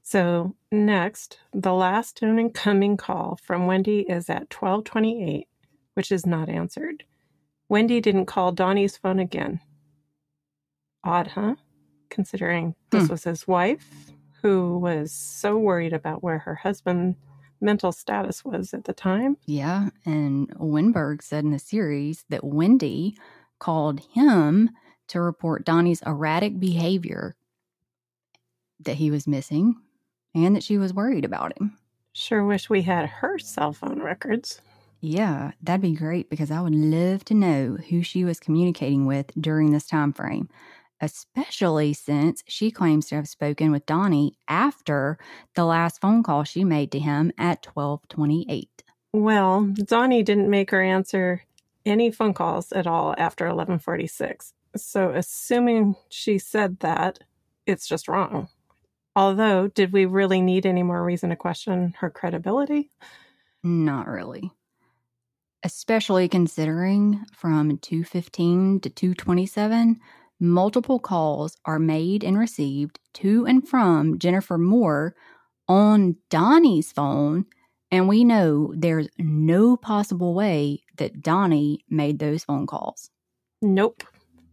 So, 0.03 0.55
next, 0.71 1.41
the 1.53 1.75
last 1.75 2.23
incoming 2.23 2.97
call 2.97 3.39
from 3.43 3.67
Wendy 3.67 4.03
is 4.03 4.31
at 4.31 4.55
1228, 4.55 5.49
which 5.95 6.13
is 6.13 6.25
not 6.25 6.49
answered. 6.49 7.03
Wendy 7.69 8.01
didn't 8.01 8.27
call 8.27 8.53
Donnie's 8.53 8.97
phone 8.97 9.19
again. 9.19 9.61
Odd, 11.05 11.29
huh? 11.29 11.57
Considering 12.11 12.75
this 12.91 13.07
hmm. 13.07 13.13
was 13.13 13.25
his 13.25 13.47
wife, 13.47 14.13
who 14.43 14.79
was 14.79 15.13
so 15.13 15.59
worried 15.59 15.93
about 15.93 16.23
where 16.23 16.39
her 16.39 16.55
husband 16.55 17.17
mental 17.61 17.93
status 17.93 18.45
was 18.45 18.75
at 18.75 18.85
the 18.85 18.93
time. 18.93 19.37
Yeah, 19.47 19.89
and 20.05 20.49
Winberg 20.59 21.23
said 21.23 21.45
in 21.45 21.51
the 21.51 21.59
series 21.59 22.25
that 22.29 22.45
Wendy 22.45 23.17
called 23.59 24.01
him 24.13 24.71
to 25.09 25.21
report 25.21 25.65
Donnie's 25.65 26.03
erratic 26.03 26.59
behavior 26.61 27.35
that 28.81 28.97
he 28.97 29.11
was 29.11 29.27
missing 29.27 29.77
and 30.35 30.55
that 30.55 30.63
she 30.63 30.79
was 30.79 30.93
worried 30.93 31.25
about 31.25 31.59
him. 31.59 31.79
Sure 32.13 32.45
wish 32.45 32.69
we 32.69 32.83
had 32.83 33.07
her 33.07 33.39
cell 33.39 33.73
phone 33.73 34.01
records. 34.01 34.61
Yeah, 35.01 35.53
that'd 35.63 35.83
be 35.83 35.93
great 35.93 36.31
because 36.31 36.51
I 36.51 36.61
would 36.61 36.75
love 36.75 37.25
to 37.27 37.35
know 37.35 37.77
who 37.91 38.03
she 38.03 38.25
was 38.25 38.41
communicating 38.41 39.07
with 39.07 39.31
during 39.39 39.71
this 39.71 39.87
time 39.87 40.13
frame, 40.13 40.49
especially 41.01 41.93
since 41.93 42.43
she 42.47 42.71
claims 42.71 43.09
to 43.09 43.17
have 43.17 43.29
spoken 43.29 43.71
with 43.71 43.87
Donnie 43.87 44.35
after 44.49 45.19
the 45.55 45.65
last 45.65 46.01
phone 46.01 46.23
call 46.23 46.45
she 46.45 46.65
made 46.65 46.91
to 46.93 46.99
him 46.99 47.31
at 47.37 47.67
1228. 47.67 48.83
Well, 49.13 49.67
Donnie 49.75 50.23
didn't 50.23 50.51
make 50.51 50.71
her 50.71 50.83
answer 50.83 51.43
any 51.85 52.11
phone 52.11 52.35
calls 52.35 52.73
at 52.73 52.87
all 52.87 53.15
after 53.19 53.45
1146. 53.45 54.55
So 54.77 55.11
assuming 55.11 55.95
she 56.09 56.39
said 56.39 56.81
that, 56.81 57.21
it's 57.67 57.87
just 57.87 58.09
wrong. 58.09 58.49
Although, 59.15 59.69
did 59.69 59.93
we 59.93 60.05
really 60.05 60.43
need 60.43 60.67
any 60.67 60.83
more 60.83 61.03
reason 61.03 61.31
to 61.31 61.37
question 61.37 61.95
her 61.99 62.11
credibility? 62.11 62.91
Not 63.63 64.07
really 64.07 64.53
especially 65.67 66.29
considering 66.29 67.25
from 67.35 67.77
215 67.79 68.79
to 68.79 68.89
227, 68.89 69.99
multiple 70.39 71.01
calls 71.01 71.57
are 71.65 71.81
made 71.81 72.23
and 72.23 72.39
received 72.39 73.01
to 73.15 73.45
and 73.47 73.69
from 73.69 74.17
Jennifer 74.17 74.59
Moore 74.59 75.17
on 75.67 76.15
Donnie's 76.31 76.93
phone. 76.93 77.47
And 77.91 78.07
we 78.07 78.23
know 78.23 78.73
there's 78.77 79.09
no 79.19 79.77
possible 79.77 80.35
way 80.35 80.85
that 80.99 81.21
Donnie 81.21 81.81
made 81.91 82.21
those 82.21 82.45
phone 82.45 82.69
calls. 82.69 83.11
Nope, 83.61 84.05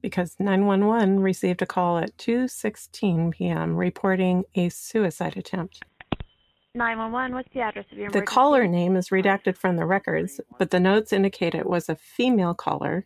because 0.01 0.35
911 0.39 1.19
received 1.19 1.61
a 1.61 1.67
call 1.67 1.99
at 1.99 2.17
2:16 2.17 3.33
p.m. 3.33 3.75
reporting 3.75 4.45
a 4.55 4.69
suicide 4.69 5.37
attempt. 5.37 5.83
911, 6.75 7.35
what's 7.35 7.53
the 7.53 7.61
address 7.61 7.85
of 7.91 7.97
your 7.99 8.09
The 8.09 8.23
caller 8.23 8.65
name 8.65 8.95
is 8.95 9.09
redacted 9.09 9.57
from 9.57 9.75
the 9.75 9.85
records, 9.85 10.41
but 10.57 10.71
the 10.71 10.79
notes 10.79 11.13
indicate 11.13 11.53
it 11.53 11.67
was 11.67 11.87
a 11.87 11.95
female 11.95 12.55
caller 12.55 13.05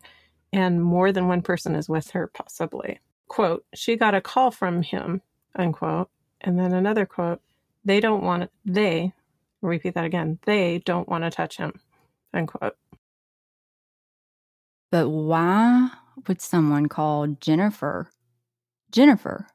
and 0.53 0.81
more 0.81 1.11
than 1.11 1.27
one 1.27 1.41
person 1.41 1.75
is 1.75 1.89
with 1.89 2.11
her, 2.11 2.27
possibly. 2.27 3.01
Quote, 3.27 3.65
she 3.73 3.97
got 3.97 4.15
a 4.15 4.21
call 4.21 4.51
from 4.51 4.83
him, 4.83 5.21
unquote. 5.53 6.09
And 6.39 6.57
then 6.57 6.73
another 6.73 7.05
quote, 7.05 7.41
They 7.83 7.99
don't 7.99 8.23
want 8.23 8.43
to, 8.43 8.49
they, 8.63 9.13
repeat 9.61 9.95
that 9.95 10.05
again, 10.05 10.39
they 10.45 10.77
don't 10.79 11.09
want 11.09 11.25
to 11.25 11.29
touch 11.29 11.57
him, 11.57 11.81
unquote. 12.33 12.77
But 14.91 15.09
why 15.09 15.89
would 16.25 16.41
someone 16.41 16.87
call 16.87 17.27
Jennifer, 17.27 18.11
Jennifer, 18.91 19.47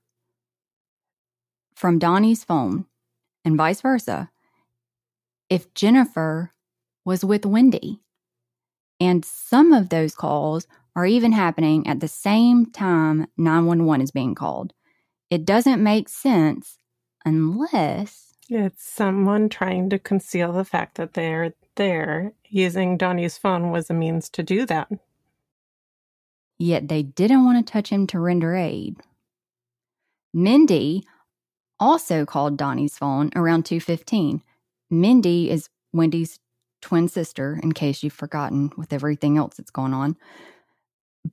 from 1.74 1.98
Donnie's 1.98 2.44
phone 2.44 2.84
and 3.44 3.56
vice 3.56 3.80
versa 3.80 4.30
if 5.50 5.72
Jennifer 5.74 6.52
was 7.04 7.24
with 7.24 7.44
Wendy? 7.44 8.00
And 9.00 9.24
some 9.24 9.72
of 9.72 9.88
those 9.88 10.14
calls 10.14 10.66
are 10.94 11.06
even 11.06 11.32
happening 11.32 11.86
at 11.86 12.00
the 12.00 12.08
same 12.08 12.66
time 12.66 13.26
911 13.36 14.02
is 14.02 14.10
being 14.10 14.34
called. 14.34 14.72
It 15.30 15.44
doesn't 15.44 15.82
make 15.82 16.08
sense 16.08 16.78
unless 17.24 18.34
it's 18.48 18.84
someone 18.84 19.48
trying 19.48 19.88
to 19.90 19.98
conceal 19.98 20.52
the 20.52 20.64
fact 20.64 20.96
that 20.96 21.14
they're 21.14 21.54
there. 21.76 22.32
Using 22.48 22.96
Donnie's 22.96 23.38
phone 23.38 23.70
was 23.70 23.88
a 23.88 23.94
means 23.94 24.28
to 24.30 24.42
do 24.42 24.66
that. 24.66 24.88
Yet 26.58 26.88
they 26.88 27.02
didn't 27.02 27.44
want 27.44 27.66
to 27.66 27.72
touch 27.72 27.88
him 27.88 28.06
to 28.08 28.20
render 28.20 28.54
aid. 28.54 28.96
Mindy 30.34 31.04
also 31.82 32.24
called 32.24 32.56
Donnie's 32.56 32.96
phone 32.96 33.30
around 33.34 33.64
2:15. 33.64 34.42
Mindy 34.88 35.50
is 35.50 35.68
Wendy's 35.92 36.38
twin 36.80 37.08
sister 37.08 37.58
in 37.62 37.72
case 37.72 38.02
you've 38.02 38.12
forgotten 38.12 38.70
with 38.76 38.92
everything 38.92 39.36
else 39.36 39.56
that's 39.56 39.70
going 39.70 39.92
on. 39.92 40.16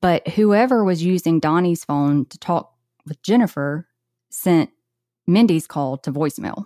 But 0.02 0.28
whoever 0.30 0.84
was 0.84 1.04
using 1.04 1.40
Donnie's 1.40 1.86
phone 1.86 2.26
to 2.26 2.38
talk 2.40 2.74
with 3.06 3.22
Jennifer 3.22 3.88
sent 4.32 4.72
Mindy's 5.28 5.68
call 5.68 5.98
to 5.98 6.12
voicemail. 6.12 6.66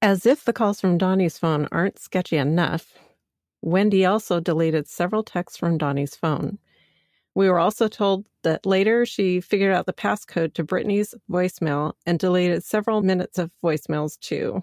As 0.00 0.26
if 0.26 0.44
the 0.44 0.52
calls 0.52 0.80
from 0.80 0.96
Donnie's 0.96 1.38
phone 1.38 1.66
aren't 1.72 1.98
sketchy 1.98 2.36
enough, 2.36 2.94
Wendy 3.62 4.04
also 4.04 4.38
deleted 4.38 4.86
several 4.86 5.24
texts 5.24 5.58
from 5.58 5.76
Donnie's 5.76 6.14
phone. 6.14 6.58
We 7.34 7.48
were 7.48 7.58
also 7.58 7.88
told 7.88 8.24
that 8.42 8.64
later 8.64 9.04
she 9.04 9.40
figured 9.40 9.72
out 9.72 9.86
the 9.86 9.92
passcode 9.92 10.54
to 10.54 10.64
Brittney's 10.64 11.14
voicemail 11.30 11.94
and 12.06 12.18
deleted 12.18 12.64
several 12.64 13.02
minutes 13.02 13.38
of 13.38 13.50
voicemails 13.62 14.18
too, 14.20 14.62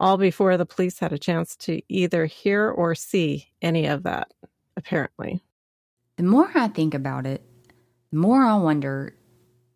all 0.00 0.16
before 0.16 0.56
the 0.56 0.66
police 0.66 0.98
had 0.98 1.12
a 1.12 1.18
chance 1.18 1.54
to 1.56 1.82
either 1.88 2.26
hear 2.26 2.70
or 2.70 2.94
see 2.94 3.48
any 3.60 3.86
of 3.86 4.02
that, 4.04 4.32
apparently. 4.76 5.42
The 6.16 6.24
more 6.24 6.50
I 6.54 6.68
think 6.68 6.94
about 6.94 7.26
it, 7.26 7.42
the 8.10 8.18
more 8.18 8.42
I 8.42 8.56
wonder 8.56 9.14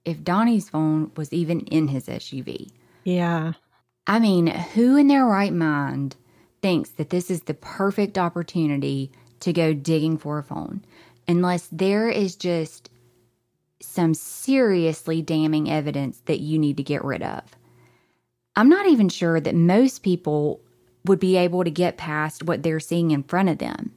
if 0.04 0.24
Donnie's 0.24 0.70
phone 0.70 1.10
was 1.16 1.32
even 1.32 1.60
in 1.60 1.88
his 1.88 2.06
SUV. 2.06 2.70
Yeah. 3.04 3.52
I 4.08 4.18
mean, 4.18 4.46
who 4.46 4.96
in 4.96 5.06
their 5.06 5.26
right 5.26 5.52
mind 5.52 6.16
thinks 6.62 6.88
that 6.92 7.10
this 7.10 7.30
is 7.30 7.42
the 7.42 7.52
perfect 7.54 8.16
opportunity 8.16 9.12
to 9.40 9.52
go 9.52 9.74
digging 9.74 10.16
for 10.16 10.38
a 10.38 10.42
phone 10.42 10.82
unless 11.28 11.68
there 11.70 12.08
is 12.08 12.34
just 12.34 12.88
some 13.80 14.14
seriously 14.14 15.20
damning 15.20 15.70
evidence 15.70 16.22
that 16.24 16.40
you 16.40 16.58
need 16.58 16.78
to 16.78 16.82
get 16.82 17.04
rid 17.04 17.22
of? 17.22 17.42
I'm 18.56 18.70
not 18.70 18.86
even 18.86 19.10
sure 19.10 19.40
that 19.40 19.54
most 19.54 20.02
people 20.02 20.62
would 21.04 21.20
be 21.20 21.36
able 21.36 21.62
to 21.62 21.70
get 21.70 21.98
past 21.98 22.42
what 22.42 22.62
they're 22.62 22.80
seeing 22.80 23.10
in 23.10 23.22
front 23.22 23.50
of 23.50 23.58
them. 23.58 23.92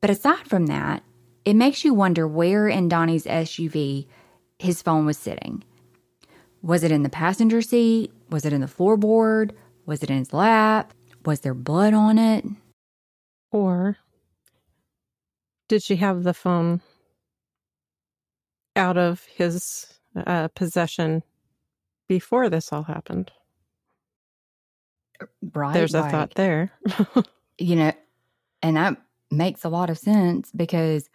But 0.00 0.10
aside 0.10 0.48
from 0.48 0.66
that, 0.66 1.04
it 1.44 1.54
makes 1.54 1.84
you 1.84 1.94
wonder 1.94 2.26
where 2.26 2.68
in 2.68 2.88
Donnie's 2.88 3.24
SUV 3.24 4.06
his 4.58 4.82
phone 4.82 5.06
was 5.06 5.16
sitting. 5.16 5.62
Was 6.62 6.82
it 6.84 6.92
in 6.92 7.02
the 7.02 7.08
passenger 7.08 7.62
seat? 7.62 8.12
Was 8.30 8.44
it 8.44 8.52
in 8.52 8.60
the 8.60 8.66
floorboard? 8.66 9.52
Was 9.86 10.02
it 10.02 10.10
in 10.10 10.18
his 10.18 10.32
lap? 10.32 10.92
Was 11.24 11.40
there 11.40 11.54
blood 11.54 11.94
on 11.94 12.18
it? 12.18 12.44
Or 13.50 13.96
did 15.68 15.82
she 15.82 15.96
have 15.96 16.22
the 16.22 16.34
phone 16.34 16.80
out 18.76 18.96
of 18.96 19.24
his 19.24 19.86
uh, 20.14 20.48
possession 20.48 21.22
before 22.08 22.48
this 22.48 22.72
all 22.72 22.82
happened? 22.82 23.30
Right. 25.54 25.74
There's 25.74 25.94
a 25.94 26.00
like, 26.00 26.10
thought 26.10 26.34
there. 26.34 26.72
you 27.58 27.76
know, 27.76 27.92
and 28.62 28.76
that 28.76 28.96
makes 29.30 29.64
a 29.64 29.68
lot 29.68 29.90
of 29.90 29.98
sense 29.98 30.50
because, 30.54 31.08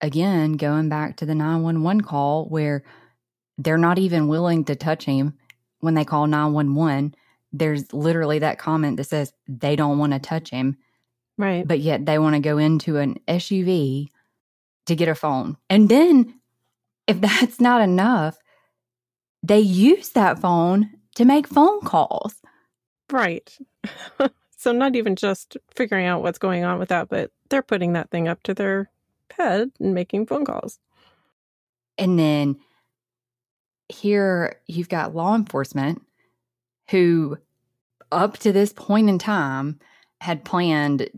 again, 0.00 0.54
going 0.54 0.88
back 0.88 1.16
to 1.18 1.26
the 1.26 1.34
911 1.34 2.02
call 2.02 2.46
where 2.46 2.82
they're 3.58 3.78
not 3.78 3.98
even 3.98 4.28
willing 4.28 4.64
to 4.64 4.76
touch 4.76 5.04
him 5.04 5.34
when 5.80 5.94
they 5.94 6.04
call 6.04 6.26
911. 6.26 7.14
There's 7.52 7.92
literally 7.92 8.38
that 8.40 8.58
comment 8.58 8.96
that 8.96 9.04
says 9.04 9.32
they 9.48 9.76
don't 9.76 9.98
want 9.98 10.12
to 10.12 10.18
touch 10.18 10.50
him, 10.50 10.76
right. 11.38 11.66
but 11.66 11.80
yet 11.80 12.04
they 12.04 12.18
want 12.18 12.34
to 12.34 12.40
go 12.40 12.58
into 12.58 12.98
an 12.98 13.18
SUV 13.28 14.10
to 14.86 14.96
get 14.96 15.08
a 15.08 15.14
phone. 15.14 15.56
And 15.70 15.88
then, 15.88 16.34
if 17.06 17.20
that's 17.20 17.60
not 17.60 17.80
enough, 17.80 18.38
they 19.42 19.60
use 19.60 20.10
that 20.10 20.38
phone 20.38 20.90
to 21.14 21.24
make 21.24 21.46
phone 21.46 21.80
calls. 21.80 22.34
Right. 23.10 23.56
so, 24.56 24.72
not 24.72 24.96
even 24.96 25.16
just 25.16 25.56
figuring 25.74 26.06
out 26.06 26.22
what's 26.22 26.38
going 26.38 26.64
on 26.64 26.78
with 26.78 26.88
that, 26.88 27.08
but 27.08 27.30
they're 27.48 27.62
putting 27.62 27.92
that 27.92 28.10
thing 28.10 28.28
up 28.28 28.42
to 28.42 28.54
their 28.54 28.90
head 29.32 29.70
and 29.78 29.94
making 29.94 30.26
phone 30.26 30.44
calls. 30.44 30.78
And 31.98 32.18
then 32.18 32.56
here 33.88 34.60
you've 34.66 34.88
got 34.88 35.14
law 35.14 35.34
enforcement 35.34 36.02
who, 36.90 37.38
up 38.12 38.38
to 38.38 38.52
this 38.52 38.72
point 38.72 39.08
in 39.08 39.18
time, 39.18 39.78
had 40.20 40.44
planned, 40.44 41.08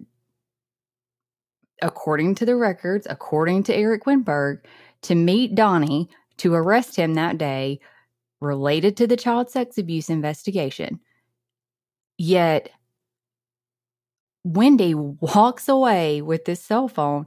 according 1.82 2.34
to 2.36 2.46
the 2.46 2.56
records, 2.56 3.06
according 3.08 3.62
to 3.64 3.74
Eric 3.74 4.04
Winberg, 4.04 4.60
to 5.02 5.14
meet 5.14 5.54
Donnie 5.54 6.08
to 6.38 6.54
arrest 6.54 6.96
him 6.96 7.14
that 7.14 7.38
day 7.38 7.80
related 8.40 8.96
to 8.96 9.06
the 9.06 9.16
child 9.16 9.50
sex 9.50 9.78
abuse 9.78 10.08
investigation. 10.08 11.00
Yet, 12.16 12.70
Wendy 14.44 14.94
walks 14.94 15.68
away 15.68 16.22
with 16.22 16.44
this 16.44 16.62
cell 16.62 16.88
phone 16.88 17.26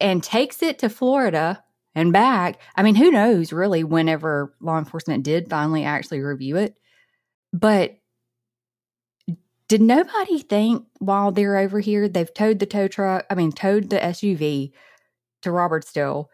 and 0.00 0.22
takes 0.22 0.62
it 0.62 0.78
to 0.80 0.88
Florida 0.88 1.63
and 1.94 2.12
back. 2.12 2.60
I 2.74 2.82
mean, 2.82 2.94
who 2.94 3.10
knows 3.10 3.52
really 3.52 3.84
whenever 3.84 4.54
law 4.60 4.78
enforcement 4.78 5.24
did 5.24 5.48
finally 5.48 5.84
actually 5.84 6.20
review 6.20 6.56
it. 6.56 6.76
But 7.52 7.98
did 9.68 9.80
nobody 9.80 10.40
think 10.40 10.86
while 10.98 11.30
they're 11.30 11.56
over 11.56 11.80
here, 11.80 12.08
they've 12.08 12.32
towed 12.32 12.58
the 12.58 12.66
tow 12.66 12.88
truck, 12.88 13.24
I 13.30 13.34
mean, 13.34 13.52
towed 13.52 13.90
the 13.90 13.98
SUV 13.98 14.72
to 15.42 15.50
Robertsdale 15.50 16.26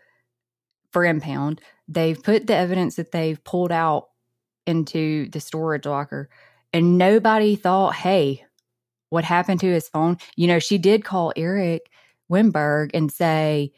for 0.90 1.04
impound. 1.04 1.60
They've 1.86 2.20
put 2.20 2.46
the 2.46 2.54
evidence 2.54 2.96
that 2.96 3.12
they've 3.12 3.42
pulled 3.44 3.72
out 3.72 4.08
into 4.66 5.28
the 5.30 5.40
storage 5.40 5.86
locker, 5.86 6.28
and 6.72 6.98
nobody 6.98 7.56
thought, 7.56 7.94
hey, 7.94 8.44
what 9.10 9.24
happened 9.24 9.60
to 9.60 9.72
his 9.72 9.88
phone? 9.88 10.18
You 10.36 10.46
know, 10.46 10.58
she 10.58 10.78
did 10.78 11.04
call 11.04 11.32
Eric 11.36 11.90
Winberg 12.30 12.90
and 12.94 13.10
say, 13.10 13.72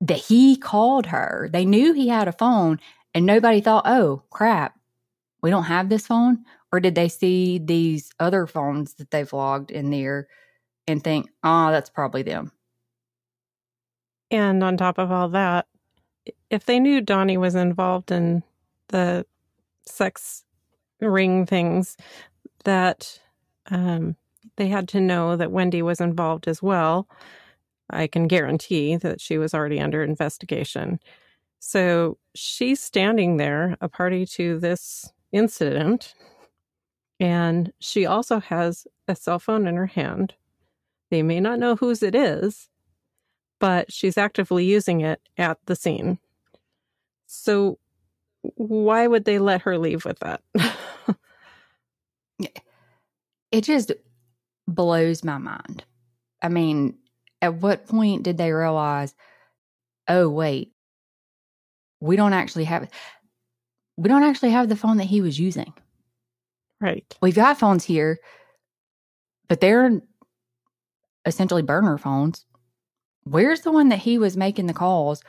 that 0.00 0.18
he 0.18 0.56
called 0.56 1.06
her. 1.06 1.48
They 1.52 1.64
knew 1.64 1.92
he 1.92 2.08
had 2.08 2.28
a 2.28 2.32
phone 2.32 2.80
and 3.14 3.26
nobody 3.26 3.60
thought, 3.60 3.86
oh, 3.86 4.22
crap, 4.30 4.78
we 5.42 5.50
don't 5.50 5.64
have 5.64 5.88
this 5.88 6.06
phone? 6.06 6.44
Or 6.72 6.80
did 6.80 6.94
they 6.94 7.08
see 7.08 7.58
these 7.58 8.10
other 8.18 8.46
phones 8.46 8.94
that 8.94 9.10
they've 9.10 9.32
logged 9.32 9.70
in 9.70 9.90
there 9.90 10.26
and 10.86 11.02
think, 11.02 11.30
oh, 11.44 11.70
that's 11.70 11.90
probably 11.90 12.22
them? 12.22 12.50
And 14.30 14.64
on 14.64 14.76
top 14.76 14.98
of 14.98 15.12
all 15.12 15.28
that, 15.28 15.66
if 16.50 16.64
they 16.64 16.80
knew 16.80 17.00
Donnie 17.00 17.36
was 17.36 17.54
involved 17.54 18.10
in 18.10 18.42
the 18.88 19.24
sex 19.86 20.44
ring 21.00 21.46
things, 21.46 21.96
that 22.64 23.20
um, 23.70 24.16
they 24.56 24.68
had 24.68 24.88
to 24.88 25.00
know 25.00 25.36
that 25.36 25.52
Wendy 25.52 25.82
was 25.82 26.00
involved 26.00 26.48
as 26.48 26.62
well. 26.62 27.08
I 27.90 28.06
can 28.06 28.26
guarantee 28.26 28.96
that 28.96 29.20
she 29.20 29.38
was 29.38 29.54
already 29.54 29.80
under 29.80 30.02
investigation. 30.02 31.00
So 31.58 32.18
she's 32.34 32.80
standing 32.80 33.36
there, 33.36 33.76
a 33.80 33.88
party 33.88 34.26
to 34.26 34.58
this 34.58 35.12
incident, 35.32 36.14
and 37.20 37.72
she 37.78 38.06
also 38.06 38.40
has 38.40 38.86
a 39.08 39.14
cell 39.14 39.38
phone 39.38 39.66
in 39.66 39.76
her 39.76 39.86
hand. 39.86 40.34
They 41.10 41.22
may 41.22 41.40
not 41.40 41.58
know 41.58 41.76
whose 41.76 42.02
it 42.02 42.14
is, 42.14 42.68
but 43.60 43.92
she's 43.92 44.18
actively 44.18 44.64
using 44.64 45.00
it 45.00 45.20
at 45.38 45.58
the 45.66 45.76
scene. 45.76 46.18
So 47.26 47.78
why 48.42 49.06
would 49.06 49.24
they 49.24 49.38
let 49.38 49.62
her 49.62 49.78
leave 49.78 50.04
with 50.04 50.18
that? 50.20 50.42
it 53.50 53.64
just 53.64 53.92
blows 54.66 55.24
my 55.24 55.38
mind. 55.38 55.84
I 56.42 56.48
mean, 56.48 56.98
at 57.44 57.56
what 57.56 57.86
point 57.86 58.22
did 58.22 58.38
they 58.38 58.52
realize, 58.52 59.14
oh, 60.08 60.30
wait, 60.30 60.72
we 62.00 62.16
don't 62.16 62.32
actually 62.32 62.64
have 62.64 62.88
we 63.96 64.08
don't 64.08 64.24
actually 64.24 64.50
have 64.50 64.68
the 64.68 64.76
phone 64.76 64.96
that 64.96 65.04
he 65.04 65.20
was 65.20 65.38
using. 65.38 65.72
Right. 66.80 67.04
We've 67.20 67.34
got 67.34 67.58
phones 67.58 67.84
here, 67.84 68.18
but 69.46 69.60
they're 69.60 70.00
essentially 71.26 71.62
burner 71.62 71.96
phones. 71.98 72.44
Where's 73.22 73.60
the 73.60 73.70
one 73.70 73.90
that 73.90 74.00
he 74.00 74.18
was 74.18 74.36
making 74.36 74.66
the 74.66 74.74
calls 74.74 75.22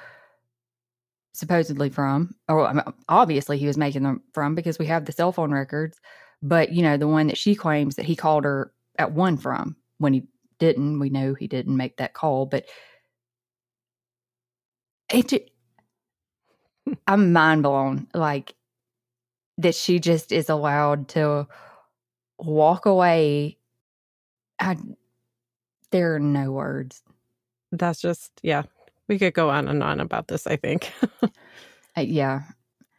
supposedly 1.34 1.90
from? 1.90 2.34
Oh, 2.50 2.56
or 2.56 2.84
obviously 3.08 3.58
he 3.58 3.68
was 3.68 3.78
making 3.78 4.04
them 4.04 4.24
from 4.34 4.56
because 4.56 4.80
we 4.80 4.86
have 4.88 5.06
the 5.06 5.12
cell 5.12 5.32
phone 5.32 5.52
records, 5.52 6.00
but 6.42 6.72
you 6.72 6.82
know, 6.82 6.98
the 6.98 7.08
one 7.08 7.28
that 7.28 7.38
she 7.38 7.56
claims 7.56 7.96
that 7.96 8.06
he 8.06 8.16
called 8.16 8.46
her 8.46 8.72
at 8.98 9.12
one 9.12 9.38
from 9.38 9.76
when 10.00 10.14
he 10.14 10.24
didn't, 10.60 11.00
we 11.00 11.10
know 11.10 11.34
he 11.34 11.48
didn't 11.48 11.78
make 11.78 11.98
that 11.98 12.14
call, 12.14 12.46
but 12.46 12.66
it 15.10 15.52
I'm 17.08 17.34
mind 17.34 17.64
blown. 17.64 18.08
Like 18.14 18.54
that 19.58 19.76
she 19.76 20.00
just 20.00 20.32
is 20.32 20.50
allowed 20.50 21.08
to 21.10 21.48
walk 22.38 22.86
away. 22.86 23.58
I 24.60 24.78
there 25.92 26.16
are 26.16 26.20
no 26.20 26.52
words. 26.52 27.02
That's 27.72 28.02
just 28.02 28.32
yeah. 28.44 28.64
We 29.08 29.20
could 29.20 29.34
go 29.34 29.52
on 29.52 29.68
and 29.68 29.84
on 29.84 30.00
about 30.00 30.28
this, 30.28 30.48
I 30.48 30.56
think. 30.56 30.92
uh, 31.24 31.30
yeah. 32.02 32.42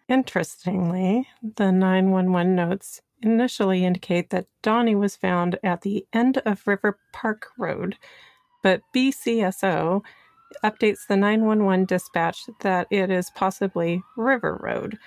Interestingly, 0.08 1.26
the 1.56 1.72
911 1.72 2.54
notes 2.54 3.02
initially 3.22 3.84
indicate 3.84 4.30
that 4.30 4.46
Donnie 4.62 4.94
was 4.94 5.16
found 5.16 5.58
at 5.62 5.82
the 5.82 6.06
end 6.12 6.38
of 6.38 6.66
River 6.66 6.98
Park 7.12 7.48
Road, 7.58 7.96
but 8.62 8.82
BCSO 8.94 10.02
updates 10.62 11.06
the 11.08 11.16
911 11.16 11.86
dispatch 11.86 12.44
that 12.60 12.86
it 12.90 13.10
is 13.10 13.30
possibly 13.30 14.02
River 14.16 14.58
Road 14.62 14.98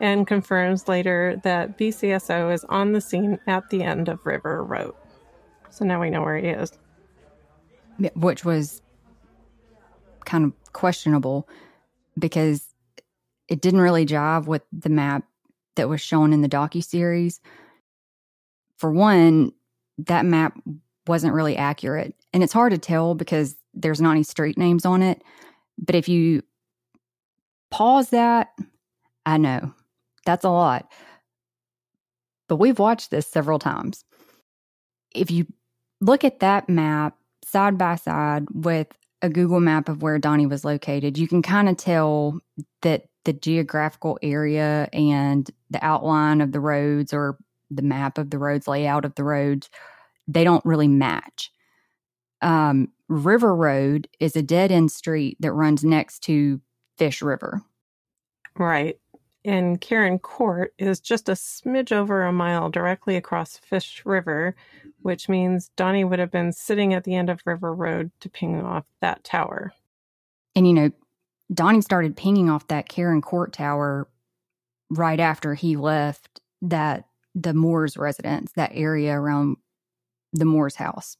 and 0.00 0.26
confirms 0.26 0.88
later 0.88 1.40
that 1.44 1.78
BCSO 1.78 2.52
is 2.52 2.64
on 2.64 2.92
the 2.92 3.00
scene 3.00 3.38
at 3.46 3.68
the 3.70 3.82
end 3.82 4.08
of 4.08 4.24
River 4.26 4.62
Road. 4.64 4.94
So 5.70 5.84
now 5.84 6.00
we 6.00 6.10
know 6.10 6.22
where 6.22 6.36
he 6.36 6.48
is. 6.48 6.72
Which 8.14 8.44
was 8.44 8.82
kind 10.24 10.44
of 10.44 10.72
questionable 10.72 11.48
because 12.18 12.74
it 13.48 13.60
didn't 13.60 13.80
really 13.80 14.06
jive 14.06 14.46
with 14.46 14.62
the 14.72 14.88
map 14.88 15.24
that 15.76 15.88
was 15.88 16.00
shown 16.00 16.32
in 16.32 16.42
the 16.42 16.48
docu 16.48 16.82
series. 16.82 17.40
For 18.78 18.90
one, 18.92 19.52
that 19.98 20.24
map 20.24 20.58
wasn't 21.06 21.34
really 21.34 21.56
accurate, 21.56 22.14
and 22.32 22.42
it's 22.42 22.52
hard 22.52 22.72
to 22.72 22.78
tell 22.78 23.14
because 23.14 23.56
there's 23.74 24.00
not 24.00 24.12
any 24.12 24.22
street 24.22 24.58
names 24.58 24.84
on 24.84 25.02
it. 25.02 25.22
But 25.78 25.94
if 25.94 26.08
you 26.08 26.42
pause 27.70 28.10
that, 28.10 28.48
I 29.26 29.36
know 29.36 29.72
that's 30.24 30.44
a 30.44 30.50
lot. 30.50 30.90
But 32.48 32.56
we've 32.56 32.78
watched 32.78 33.10
this 33.10 33.26
several 33.26 33.58
times. 33.58 34.04
If 35.14 35.30
you 35.30 35.46
look 36.00 36.24
at 36.24 36.40
that 36.40 36.68
map 36.68 37.16
side 37.44 37.78
by 37.78 37.96
side 37.96 38.44
with 38.52 38.88
a 39.22 39.28
Google 39.28 39.60
map 39.60 39.88
of 39.88 40.02
where 40.02 40.18
Donnie 40.18 40.46
was 40.46 40.64
located, 40.64 41.16
you 41.16 41.26
can 41.26 41.42
kind 41.42 41.68
of 41.68 41.76
tell 41.76 42.38
that 42.82 43.06
the 43.24 43.32
geographical 43.32 44.18
area 44.22 44.88
and 44.92 45.50
the 45.70 45.84
outline 45.84 46.40
of 46.40 46.52
the 46.52 46.60
roads 46.60 47.12
or 47.12 47.38
the 47.70 47.82
map 47.82 48.18
of 48.18 48.30
the 48.30 48.38
roads, 48.38 48.68
layout 48.68 49.04
of 49.04 49.14
the 49.14 49.24
roads, 49.24 49.70
they 50.28 50.44
don't 50.44 50.64
really 50.64 50.88
match. 50.88 51.50
Um, 52.42 52.88
River 53.08 53.54
Road 53.54 54.08
is 54.20 54.36
a 54.36 54.42
dead 54.42 54.70
end 54.70 54.90
street 54.90 55.36
that 55.40 55.52
runs 55.52 55.84
next 55.84 56.20
to 56.24 56.60
Fish 56.96 57.22
River. 57.22 57.62
Right. 58.56 58.98
And 59.44 59.80
Karen 59.80 60.18
Court 60.18 60.72
is 60.78 61.00
just 61.00 61.28
a 61.28 61.32
smidge 61.32 61.92
over 61.92 62.22
a 62.22 62.32
mile 62.32 62.70
directly 62.70 63.16
across 63.16 63.58
Fish 63.58 64.02
River, 64.06 64.56
which 65.02 65.28
means 65.28 65.70
Donnie 65.76 66.04
would 66.04 66.18
have 66.18 66.30
been 66.30 66.52
sitting 66.52 66.94
at 66.94 67.04
the 67.04 67.14
end 67.14 67.28
of 67.28 67.42
River 67.44 67.74
Road 67.74 68.10
to 68.20 68.30
ping 68.30 68.62
off 68.62 68.84
that 69.00 69.22
tower. 69.22 69.74
And, 70.56 70.66
you 70.66 70.72
know, 70.72 70.90
Donnie 71.52 71.80
started 71.80 72.16
pinging 72.16 72.48
off 72.48 72.68
that 72.68 72.88
Karen 72.88 73.20
Court 73.20 73.52
tower 73.52 74.08
right 74.90 75.20
after 75.20 75.54
he 75.54 75.76
left 75.76 76.40
that 76.62 77.06
the 77.34 77.54
Moores 77.54 77.96
residence, 77.96 78.52
that 78.52 78.70
area 78.74 79.18
around 79.18 79.56
the 80.32 80.44
Moores 80.44 80.76
house. 80.76 81.16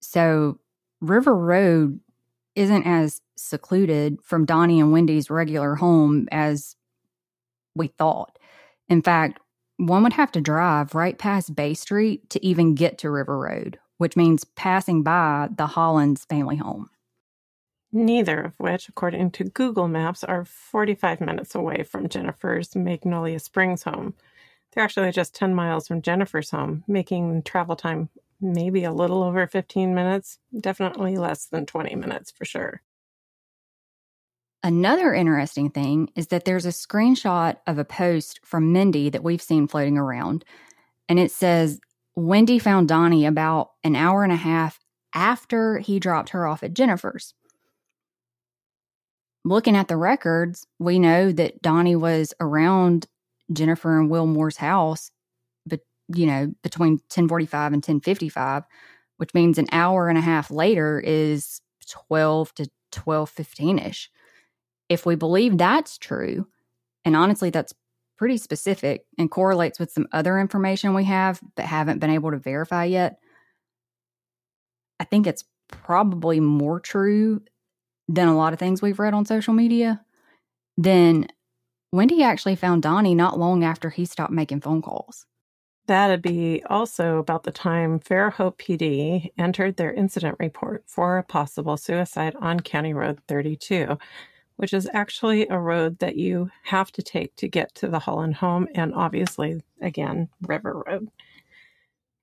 So 0.00 0.58
River 1.00 1.34
Road 1.36 2.00
isn't 2.54 2.84
as 2.84 3.20
secluded 3.36 4.18
from 4.22 4.44
Donnie 4.44 4.80
and 4.80 4.92
Wendy's 4.92 5.30
regular 5.30 5.76
home 5.76 6.28
as 6.32 6.76
we 7.74 7.88
thought. 7.88 8.38
In 8.88 9.02
fact, 9.02 9.40
one 9.76 10.02
would 10.02 10.14
have 10.14 10.32
to 10.32 10.40
drive 10.40 10.94
right 10.94 11.16
past 11.16 11.54
Bay 11.54 11.74
Street 11.74 12.28
to 12.30 12.44
even 12.44 12.74
get 12.74 12.98
to 12.98 13.10
River 13.10 13.38
Road, 13.38 13.78
which 13.98 14.16
means 14.16 14.44
passing 14.44 15.02
by 15.02 15.48
the 15.56 15.68
Holland 15.68 16.18
family 16.18 16.56
home. 16.56 16.90
Neither 17.92 18.40
of 18.40 18.54
which, 18.58 18.88
according 18.88 19.30
to 19.32 19.44
Google 19.44 19.88
Maps, 19.88 20.22
are 20.22 20.44
45 20.44 21.20
minutes 21.20 21.54
away 21.54 21.82
from 21.82 22.08
Jennifer's 22.08 22.76
Magnolia 22.76 23.38
Springs 23.38 23.82
home. 23.82 24.14
They're 24.72 24.84
actually 24.84 25.10
just 25.12 25.34
10 25.34 25.54
miles 25.54 25.88
from 25.88 26.02
Jennifer's 26.02 26.50
home, 26.50 26.84
making 26.86 27.42
travel 27.44 27.76
time 27.76 28.10
maybe 28.40 28.84
a 28.84 28.92
little 28.92 29.22
over 29.22 29.46
15 29.46 29.94
minutes, 29.94 30.38
definitely 30.58 31.16
less 31.16 31.46
than 31.46 31.66
20 31.66 31.94
minutes 31.96 32.30
for 32.30 32.44
sure. 32.44 32.82
Another 34.62 35.14
interesting 35.14 35.70
thing 35.70 36.10
is 36.16 36.28
that 36.28 36.44
there's 36.44 36.66
a 36.66 36.70
screenshot 36.70 37.56
of 37.66 37.78
a 37.78 37.84
post 37.84 38.40
from 38.44 38.72
Mindy 38.72 39.08
that 39.08 39.22
we've 39.22 39.42
seen 39.42 39.68
floating 39.68 39.96
around. 39.96 40.44
And 41.08 41.18
it 41.18 41.30
says, 41.30 41.80
Wendy 42.16 42.58
found 42.58 42.88
Donnie 42.88 43.24
about 43.24 43.70
an 43.84 43.94
hour 43.94 44.24
and 44.24 44.32
a 44.32 44.36
half 44.36 44.80
after 45.14 45.78
he 45.78 46.00
dropped 46.00 46.30
her 46.30 46.46
off 46.46 46.62
at 46.62 46.74
Jennifer's. 46.74 47.34
Looking 49.44 49.76
at 49.76 49.88
the 49.88 49.96
records, 49.96 50.66
we 50.78 50.98
know 50.98 51.32
that 51.32 51.62
Donnie 51.62 51.96
was 51.96 52.34
around 52.40 53.06
Jennifer 53.52 53.98
and 53.98 54.10
Will 54.10 54.26
Moore's 54.26 54.56
house 54.56 55.10
but 55.66 55.80
you 56.14 56.26
know, 56.26 56.52
between 56.62 56.92
1045 56.92 57.72
and 57.72 57.82
1055, 57.82 58.64
which 59.18 59.34
means 59.34 59.58
an 59.58 59.66
hour 59.72 60.08
and 60.08 60.18
a 60.18 60.22
half 60.22 60.50
later 60.50 61.00
is 61.00 61.60
12 61.90 62.54
to 62.54 62.62
1215 62.94 63.78
ish. 63.78 64.10
If 64.88 65.04
we 65.04 65.16
believe 65.16 65.58
that's 65.58 65.98
true, 65.98 66.46
and 67.04 67.14
honestly, 67.14 67.50
that's 67.50 67.74
pretty 68.16 68.38
specific 68.38 69.04
and 69.18 69.30
correlates 69.30 69.78
with 69.78 69.92
some 69.92 70.08
other 70.12 70.38
information 70.40 70.94
we 70.94 71.04
have 71.04 71.40
but 71.54 71.66
haven't 71.66 72.00
been 72.00 72.10
able 72.10 72.30
to 72.30 72.38
verify 72.38 72.84
yet, 72.84 73.18
I 74.98 75.04
think 75.04 75.26
it's 75.26 75.44
probably 75.68 76.40
more 76.40 76.80
true 76.80 77.42
than 78.08 78.28
a 78.28 78.36
lot 78.36 78.52
of 78.52 78.58
things 78.58 78.80
we've 78.80 78.98
read 78.98 79.14
on 79.14 79.26
social 79.26 79.54
media. 79.54 80.02
Then 80.76 81.28
Wendy 81.92 82.22
actually 82.22 82.56
found 82.56 82.82
Donnie 82.82 83.14
not 83.14 83.38
long 83.38 83.64
after 83.64 83.90
he 83.90 84.04
stopped 84.04 84.32
making 84.32 84.60
phone 84.60 84.82
calls. 84.82 85.26
That'd 85.86 86.20
be 86.20 86.62
also 86.68 87.16
about 87.16 87.44
the 87.44 87.50
time 87.50 87.98
Fairhope 87.98 88.58
PD 88.58 89.30
entered 89.38 89.76
their 89.76 89.92
incident 89.92 90.36
report 90.38 90.84
for 90.86 91.16
a 91.16 91.22
possible 91.22 91.78
suicide 91.78 92.36
on 92.40 92.60
County 92.60 92.92
Road 92.92 93.20
32, 93.26 93.96
which 94.56 94.74
is 94.74 94.88
actually 94.92 95.48
a 95.48 95.58
road 95.58 95.98
that 96.00 96.16
you 96.16 96.50
have 96.64 96.92
to 96.92 97.02
take 97.02 97.34
to 97.36 97.48
get 97.48 97.74
to 97.76 97.88
the 97.88 97.98
Holland 97.98 98.34
home 98.34 98.68
and 98.74 98.92
obviously, 98.94 99.62
again, 99.80 100.28
River 100.42 100.84
Road. 100.86 101.08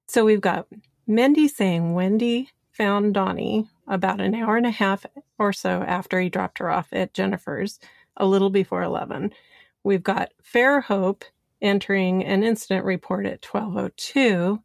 So 0.08 0.26
we've 0.26 0.42
got 0.42 0.68
Mindy 1.08 1.48
saying 1.48 1.96
Wendy 1.96 2.52
found 2.72 3.16
Donnie 3.16 3.68
about 3.88 4.22
an 4.22 4.36
hour 4.36 4.58
and 4.58 4.66
a 4.66 4.72
half 4.72 5.06
or 5.38 5.54
so 5.54 5.82
after 5.82 6.20
he 6.20 6.30
dropped 6.30 6.60
her 6.60 6.70
off 6.70 6.90
at 6.92 7.14
Jennifer's, 7.14 7.80
a 8.18 8.26
little 8.26 8.50
before 8.50 8.84
11. 8.84 9.32
We've 9.84 10.04
got 10.04 10.32
Fairhope 10.44 11.24
entering 11.62 12.24
an 12.24 12.44
incident 12.44 12.86
report 12.86 13.26
at 13.26 13.46
1202. 13.46 14.62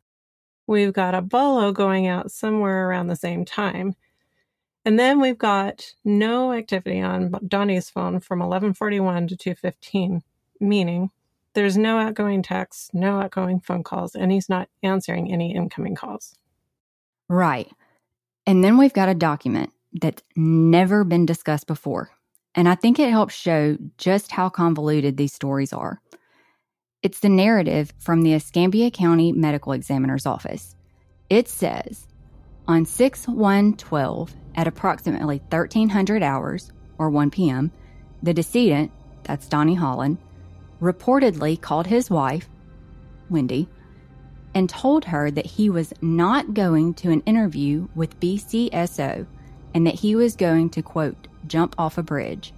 We've 0.66 0.92
got 0.92 1.14
a 1.14 1.22
bolo 1.22 1.72
going 1.72 2.06
out 2.06 2.30
somewhere 2.30 2.88
around 2.88 3.08
the 3.08 3.16
same 3.16 3.44
time. 3.44 3.94
And 4.84 4.98
then 4.98 5.20
we've 5.20 5.38
got 5.38 5.94
no 6.04 6.52
activity 6.52 7.00
on 7.00 7.32
Donnie's 7.46 7.90
phone 7.90 8.20
from 8.20 8.38
1141 8.38 9.28
to 9.28 9.36
215, 9.36 10.22
meaning 10.58 11.10
there's 11.54 11.76
no 11.76 11.98
outgoing 11.98 12.42
texts, 12.42 12.90
no 12.92 13.20
outgoing 13.20 13.60
phone 13.60 13.82
calls, 13.82 14.14
and 14.14 14.32
he's 14.32 14.48
not 14.48 14.68
answering 14.82 15.32
any 15.32 15.54
incoming 15.54 15.96
calls. 15.96 16.34
Right. 17.28 17.70
And 18.50 18.64
then 18.64 18.78
we've 18.78 18.92
got 18.92 19.08
a 19.08 19.14
document 19.14 19.70
that's 19.92 20.24
never 20.34 21.04
been 21.04 21.24
discussed 21.24 21.68
before. 21.68 22.10
And 22.56 22.68
I 22.68 22.74
think 22.74 22.98
it 22.98 23.08
helps 23.08 23.32
show 23.32 23.78
just 23.96 24.32
how 24.32 24.48
convoluted 24.48 25.16
these 25.16 25.32
stories 25.32 25.72
are. 25.72 26.00
It's 27.00 27.20
the 27.20 27.28
narrative 27.28 27.92
from 28.00 28.22
the 28.22 28.34
Escambia 28.34 28.90
County 28.90 29.30
Medical 29.30 29.70
Examiner's 29.70 30.26
Office. 30.26 30.74
It 31.28 31.46
says 31.46 32.08
on 32.66 32.86
6 32.86 33.28
1 33.28 33.76
12, 33.76 34.34
at 34.56 34.66
approximately 34.66 35.38
1300 35.50 36.20
hours, 36.24 36.72
or 36.98 37.08
1 37.08 37.30
p.m., 37.30 37.70
the 38.20 38.34
decedent, 38.34 38.90
that's 39.22 39.46
Donnie 39.46 39.76
Holland, 39.76 40.18
reportedly 40.82 41.60
called 41.60 41.86
his 41.86 42.10
wife, 42.10 42.48
Wendy, 43.28 43.68
and 44.54 44.68
told 44.68 45.06
her 45.06 45.30
that 45.30 45.46
he 45.46 45.70
was 45.70 45.92
not 46.00 46.54
going 46.54 46.94
to 46.94 47.10
an 47.10 47.20
interview 47.20 47.88
with 47.94 48.18
BCSO 48.20 49.26
and 49.74 49.86
that 49.86 49.96
he 49.96 50.14
was 50.16 50.36
going 50.36 50.70
to, 50.70 50.82
quote, 50.82 51.28
jump 51.46 51.74
off 51.78 51.98
a 51.98 52.02
bridge. 52.02 52.52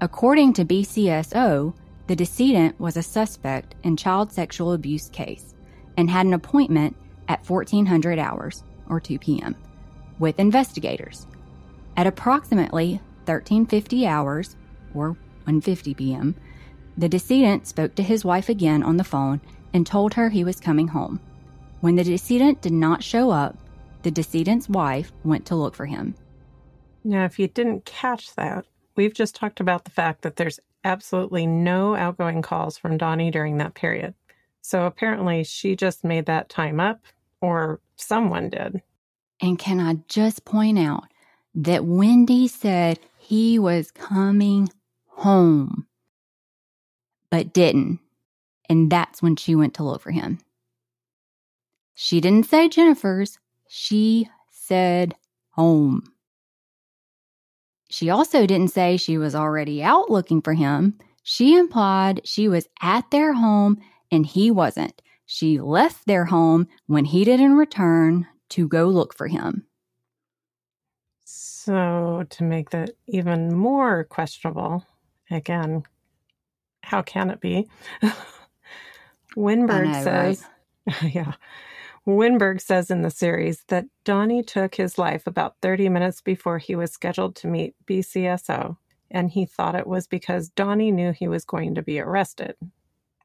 According 0.00 0.52
to 0.54 0.64
BCSO, 0.64 1.74
the 2.06 2.16
decedent 2.16 2.78
was 2.78 2.96
a 2.96 3.02
suspect 3.02 3.74
in 3.82 3.96
child 3.96 4.32
sexual 4.32 4.72
abuse 4.72 5.08
case 5.08 5.54
and 5.96 6.10
had 6.10 6.26
an 6.26 6.34
appointment 6.34 6.96
at 7.28 7.48
1400 7.48 8.18
hours, 8.18 8.62
or 8.88 9.00
2 9.00 9.18
p.m., 9.18 9.56
with 10.18 10.38
investigators. 10.38 11.26
At 11.96 12.06
approximately 12.06 13.00
1350 13.24 14.06
hours, 14.06 14.56
or 14.94 15.16
1:50 15.46 15.96
p.m., 15.96 16.34
the 16.98 17.08
decedent 17.08 17.66
spoke 17.66 17.94
to 17.94 18.02
his 18.02 18.24
wife 18.24 18.48
again 18.48 18.82
on 18.82 18.98
the 18.98 19.04
phone 19.04 19.40
and 19.74 19.86
told 19.86 20.14
her 20.14 20.30
he 20.30 20.44
was 20.44 20.60
coming 20.60 20.88
home. 20.88 21.20
When 21.80 21.96
the 21.96 22.04
decedent 22.04 22.62
did 22.62 22.72
not 22.72 23.02
show 23.02 23.30
up, 23.30 23.58
the 24.02 24.10
decedent's 24.10 24.68
wife 24.68 25.12
went 25.24 25.44
to 25.46 25.56
look 25.56 25.74
for 25.74 25.84
him. 25.84 26.14
Now, 27.02 27.24
if 27.26 27.38
you 27.38 27.48
didn't 27.48 27.84
catch 27.84 28.34
that, 28.36 28.64
we've 28.96 29.12
just 29.12 29.34
talked 29.34 29.60
about 29.60 29.84
the 29.84 29.90
fact 29.90 30.22
that 30.22 30.36
there's 30.36 30.60
absolutely 30.84 31.46
no 31.46 31.94
outgoing 31.94 32.40
calls 32.40 32.78
from 32.78 32.96
Donnie 32.96 33.30
during 33.30 33.58
that 33.58 33.74
period. 33.74 34.14
So 34.62 34.86
apparently 34.86 35.44
she 35.44 35.76
just 35.76 36.04
made 36.04 36.26
that 36.26 36.48
time 36.48 36.80
up, 36.80 37.00
or 37.42 37.80
someone 37.96 38.48
did. 38.48 38.80
And 39.42 39.58
can 39.58 39.80
I 39.80 39.98
just 40.08 40.44
point 40.46 40.78
out 40.78 41.04
that 41.54 41.84
Wendy 41.84 42.48
said 42.48 42.98
he 43.18 43.58
was 43.58 43.90
coming 43.90 44.70
home, 45.08 45.86
but 47.30 47.52
didn't. 47.52 48.00
And 48.68 48.90
that's 48.90 49.22
when 49.22 49.36
she 49.36 49.54
went 49.54 49.74
to 49.74 49.84
look 49.84 50.00
for 50.00 50.10
him. 50.10 50.38
She 51.94 52.20
didn't 52.20 52.46
say 52.46 52.68
Jennifer's, 52.68 53.38
she 53.68 54.28
said 54.50 55.14
home. 55.50 56.02
She 57.88 58.10
also 58.10 58.46
didn't 58.46 58.72
say 58.72 58.96
she 58.96 59.18
was 59.18 59.34
already 59.34 59.82
out 59.82 60.10
looking 60.10 60.42
for 60.42 60.54
him. 60.54 60.98
She 61.22 61.56
implied 61.56 62.20
she 62.24 62.48
was 62.48 62.68
at 62.82 63.10
their 63.10 63.32
home 63.34 63.80
and 64.10 64.26
he 64.26 64.50
wasn't. 64.50 65.00
She 65.26 65.60
left 65.60 66.06
their 66.06 66.24
home 66.24 66.66
when 66.86 67.04
he 67.04 67.24
didn't 67.24 67.56
return 67.56 68.26
to 68.50 68.68
go 68.68 68.86
look 68.86 69.14
for 69.14 69.26
him. 69.26 69.66
So, 71.24 72.26
to 72.28 72.44
make 72.44 72.70
that 72.70 72.90
even 73.06 73.54
more 73.56 74.04
questionable, 74.04 74.84
again, 75.30 75.84
how 76.82 77.00
can 77.00 77.30
it 77.30 77.40
be? 77.40 77.68
Winberg 79.36 80.02
says, 80.02 80.44
yeah, 81.02 81.34
Winberg 82.06 82.60
says 82.60 82.90
in 82.90 83.02
the 83.02 83.10
series 83.10 83.64
that 83.68 83.86
Donnie 84.04 84.42
took 84.42 84.74
his 84.74 84.98
life 84.98 85.26
about 85.26 85.56
30 85.62 85.88
minutes 85.88 86.20
before 86.20 86.58
he 86.58 86.76
was 86.76 86.92
scheduled 86.92 87.34
to 87.36 87.46
meet 87.46 87.74
BCSO, 87.86 88.76
and 89.10 89.30
he 89.30 89.46
thought 89.46 89.74
it 89.74 89.86
was 89.86 90.06
because 90.06 90.50
Donnie 90.50 90.92
knew 90.92 91.12
he 91.12 91.28
was 91.28 91.44
going 91.44 91.74
to 91.74 91.82
be 91.82 91.98
arrested. 91.98 92.56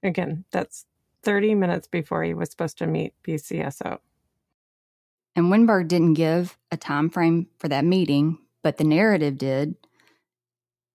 Again, 0.02 0.46
that's 0.52 0.86
30 1.24 1.56
minutes 1.56 1.88
before 1.88 2.24
he 2.24 2.34
was 2.34 2.50
supposed 2.50 2.78
to 2.78 2.88
meet 2.88 3.14
BCSO. 3.28 4.00
And 5.36 5.52
Winberg 5.52 5.90
didn't 5.90 6.14
give 6.14 6.58
a 6.72 6.78
time 6.78 7.10
frame 7.10 7.48
for 7.58 7.68
that 7.68 7.86
meeting, 7.86 8.40
but 8.64 8.78
the 8.78 8.84
narrative 8.84 9.38
did, 9.38 9.76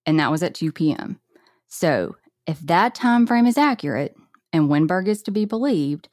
and 0.06 0.18
that 0.18 0.30
was 0.30 0.42
at 0.42 0.54
2 0.54 0.72
p.m. 0.72 1.20
So, 1.68 2.16
if 2.46 2.60
that 2.60 2.94
time 2.94 3.26
frame 3.26 3.46
is 3.46 3.56
accurate 3.56 4.16
and 4.54 4.70
Winberg 4.70 5.08
is 5.08 5.20
to 5.24 5.32
be 5.32 5.44
believed, 5.44 6.08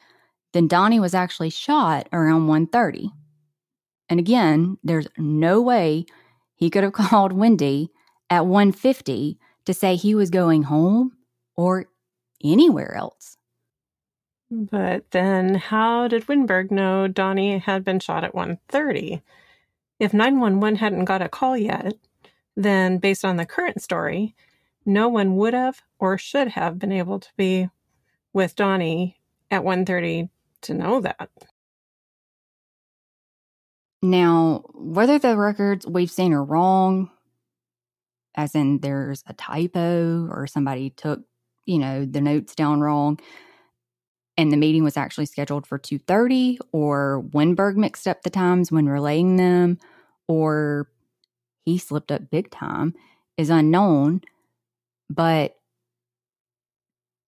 then 0.52 0.68
Donnie 0.68 1.00
was 1.00 1.14
actually 1.14 1.52
shot 1.52 2.10
around 2.12 2.48
1:30. 2.48 3.12
And 4.10 4.20
again, 4.20 4.80
there's 4.84 5.08
no 5.16 5.62
way 5.62 6.06
he 6.56 6.72
could 6.72 6.84
have 6.84 6.94
called 7.02 7.32
Wendy 7.32 7.92
at 8.30 8.42
1:50 8.44 9.38
to 9.66 9.74
say 9.74 9.96
he 9.96 10.16
was 10.16 10.32
going 10.32 10.64
home 10.64 11.18
or 11.56 11.86
anywhere 12.44 12.96
else. 12.96 13.38
But 14.50 15.12
then 15.12 15.56
how 15.56 16.08
did 16.08 16.26
Winberg 16.26 16.72
know 16.72 17.08
Donnie 17.08 17.60
had 17.60 17.86
been 17.86 18.00
shot 18.00 18.24
at 18.24 18.34
1:30? 18.34 19.22
If 20.00 20.16
911 20.16 20.78
hadn't 20.78 21.06
got 21.06 21.22
a 21.22 21.30
call 21.30 21.56
yet, 21.56 21.94
then 22.58 22.98
based 22.98 23.24
on 23.24 23.38
the 23.38 23.46
current 23.46 23.84
story, 23.84 24.36
no 24.84 25.08
one 25.08 25.36
would 25.36 25.54
have 25.54 25.84
or 26.00 26.18
should 26.18 26.50
have 26.50 26.80
been 26.80 26.92
able 26.92 27.20
to 27.20 27.30
be 27.38 27.70
with 28.34 28.56
Donnie 28.56 29.20
at 29.50 29.64
1:30 29.64 30.30
to 30.62 30.74
know 30.74 31.02
that. 31.02 31.30
Now, 34.02 34.64
whether 34.74 35.20
the 35.20 35.38
records 35.38 35.86
we've 35.86 36.10
seen 36.12 36.34
are 36.34 36.44
wrong, 36.44 37.12
as 38.36 38.56
in 38.56 38.80
there's 38.80 39.24
a 39.28 39.34
typo 39.34 40.28
or 40.32 40.48
somebody 40.48 40.90
took, 40.92 41.22
you 41.66 41.78
know, 41.78 42.06
the 42.06 42.22
notes 42.22 42.56
down 42.56 42.82
wrong, 42.82 43.20
and 44.38 44.52
the 44.52 44.58
meeting 44.58 44.84
was 44.84 44.98
actually 44.98 45.26
scheduled 45.26 45.68
for 45.68 45.78
2.30 45.78 46.58
or 46.72 47.24
winberg 47.30 47.76
mixed 47.76 48.08
up 48.08 48.24
the 48.24 48.30
times 48.30 48.72
when 48.72 48.88
relaying 48.88 49.36
them 49.36 49.78
or 50.28 50.90
he 51.66 51.78
slipped 51.78 52.12
up 52.12 52.30
big 52.32 52.50
time 52.52 52.94
is 53.38 53.50
unknown 53.50 54.22
but 55.10 55.58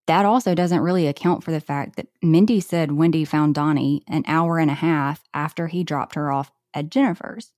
that 0.08 0.26
also 0.26 0.54
doesn't 0.54 0.82
really 0.82 1.08
account 1.08 1.44
for 1.44 1.52
the 1.52 1.62
fact 1.62 1.96
that 1.96 2.08
mindy 2.22 2.60
said 2.60 2.92
wendy 2.92 3.26
found 3.26 3.56
donnie 3.56 4.04
an 4.08 4.24
hour 4.28 4.60
and 4.60 4.72
a 4.72 4.76
half 4.76 5.24
after 5.34 5.68
he 5.68 5.84
dropped 5.84 6.16
her 6.16 6.32
off 6.32 6.52
at 6.74 6.90
jennifer's 6.90 7.52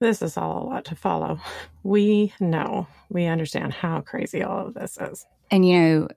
this 0.00 0.20
is 0.20 0.36
all 0.36 0.64
a 0.64 0.66
lot 0.66 0.84
to 0.84 0.94
follow 0.94 1.38
we 1.82 2.32
know 2.40 2.86
we 3.08 3.26
understand 3.26 3.72
how 3.72 4.00
crazy 4.00 4.42
all 4.42 4.66
of 4.66 4.74
this 4.74 4.98
is 5.00 5.26
and 5.50 5.66
you 5.66 5.78
know 5.78 6.08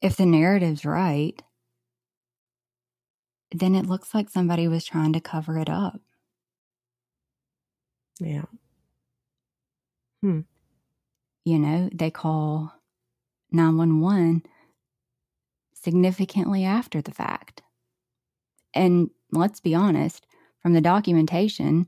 if 0.00 0.16
the 0.16 0.26
narrative's 0.26 0.84
right, 0.84 1.40
then 3.52 3.74
it 3.74 3.86
looks 3.86 4.14
like 4.14 4.30
somebody 4.30 4.68
was 4.68 4.84
trying 4.84 5.12
to 5.12 5.20
cover 5.20 5.58
it 5.58 5.68
up. 5.68 6.00
Yeah. 8.20 8.44
Hmm. 10.22 10.40
You 11.44 11.58
know, 11.58 11.88
they 11.92 12.10
call 12.10 12.74
911 13.50 14.42
significantly 15.74 16.64
after 16.64 17.00
the 17.00 17.12
fact. 17.12 17.62
And 18.74 19.10
let's 19.32 19.60
be 19.60 19.74
honest, 19.74 20.26
from 20.60 20.74
the 20.74 20.80
documentation, 20.80 21.86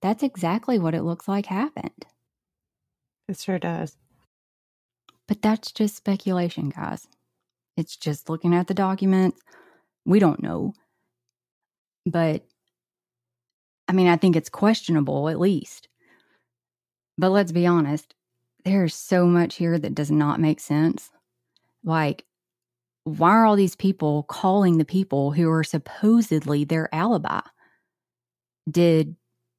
that's 0.00 0.22
exactly 0.22 0.78
what 0.78 0.94
it 0.94 1.02
looks 1.02 1.28
like 1.28 1.46
happened. 1.46 2.06
It 3.28 3.38
sure 3.38 3.58
does. 3.58 3.96
But 5.28 5.42
that's 5.42 5.72
just 5.72 5.96
speculation, 5.96 6.70
guys. 6.70 7.06
It's 7.76 7.96
just 7.96 8.28
looking 8.28 8.54
at 8.54 8.66
the 8.66 8.74
documents. 8.74 9.40
We 10.04 10.18
don't 10.18 10.42
know. 10.42 10.74
But 12.04 12.44
I 13.88 13.92
mean, 13.92 14.08
I 14.08 14.16
think 14.16 14.36
it's 14.36 14.48
questionable 14.48 15.28
at 15.28 15.40
least. 15.40 15.88
But 17.18 17.30
let's 17.30 17.52
be 17.52 17.66
honest, 17.66 18.14
there's 18.64 18.94
so 18.94 19.26
much 19.26 19.56
here 19.56 19.78
that 19.78 19.94
does 19.94 20.10
not 20.10 20.40
make 20.40 20.60
sense. 20.60 21.10
Like, 21.84 22.24
why 23.04 23.30
are 23.30 23.44
all 23.44 23.56
these 23.56 23.76
people 23.76 24.24
calling 24.24 24.78
the 24.78 24.84
people 24.84 25.32
who 25.32 25.50
are 25.50 25.64
supposedly 25.64 26.64
their 26.64 26.92
alibi? 26.94 27.40
Did 28.70 29.16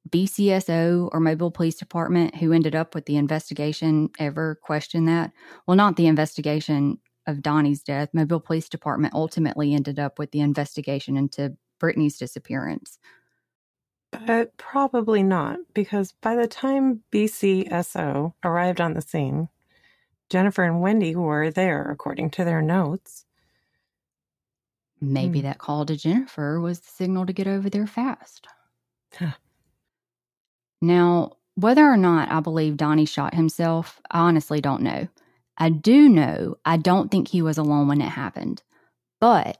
BCSO 0.08 1.10
or 1.12 1.20
Mobile 1.20 1.50
Police 1.50 1.76
Department, 1.76 2.36
who 2.36 2.52
ended 2.52 2.74
up 2.74 2.94
with 2.94 3.06
the 3.06 3.16
investigation, 3.16 4.10
ever 4.18 4.58
question 4.62 5.06
that? 5.06 5.32
Well, 5.66 5.76
not 5.76 5.96
the 5.96 6.06
investigation 6.06 6.98
of 7.26 7.42
Donnie's 7.42 7.82
death, 7.82 8.10
Mobile 8.12 8.40
Police 8.40 8.68
Department 8.68 9.14
ultimately 9.14 9.74
ended 9.74 9.98
up 9.98 10.18
with 10.18 10.30
the 10.30 10.40
investigation 10.40 11.16
into 11.16 11.56
Brittney's 11.80 12.18
disappearance. 12.18 12.98
But 14.26 14.56
probably 14.56 15.22
not, 15.22 15.58
because 15.74 16.12
by 16.12 16.34
the 16.36 16.46
time 16.46 17.02
BCSO 17.10 18.34
arrived 18.44 18.80
on 18.80 18.94
the 18.94 19.02
scene, 19.02 19.48
Jennifer 20.30 20.64
and 20.64 20.80
Wendy 20.80 21.14
were 21.16 21.50
there, 21.50 21.90
according 21.90 22.30
to 22.30 22.44
their 22.44 22.62
notes. 22.62 23.26
Maybe 25.00 25.40
Hmm. 25.40 25.44
that 25.46 25.58
call 25.58 25.86
to 25.86 25.96
Jennifer 25.96 26.60
was 26.60 26.80
the 26.80 26.88
signal 26.90 27.26
to 27.26 27.32
get 27.32 27.46
over 27.46 27.68
there 27.70 27.86
fast. 27.86 28.46
Huh. 29.18 29.32
Now, 30.80 31.32
whether 31.54 31.84
or 31.84 31.96
not 31.96 32.30
I 32.30 32.40
believe 32.40 32.76
Donnie 32.76 33.06
shot 33.06 33.34
himself, 33.34 34.00
I 34.10 34.20
honestly 34.20 34.60
don't 34.60 34.82
know. 34.82 35.08
I 35.56 35.70
do 35.70 36.08
know 36.08 36.56
I 36.64 36.76
don't 36.76 37.10
think 37.10 37.28
he 37.28 37.42
was 37.42 37.58
alone 37.58 37.86
when 37.88 38.00
it 38.00 38.08
happened. 38.08 38.62
But 39.20 39.58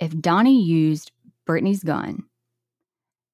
if 0.00 0.18
Donnie 0.20 0.62
used 0.62 1.10
Brittney's 1.46 1.82
gun, 1.82 2.24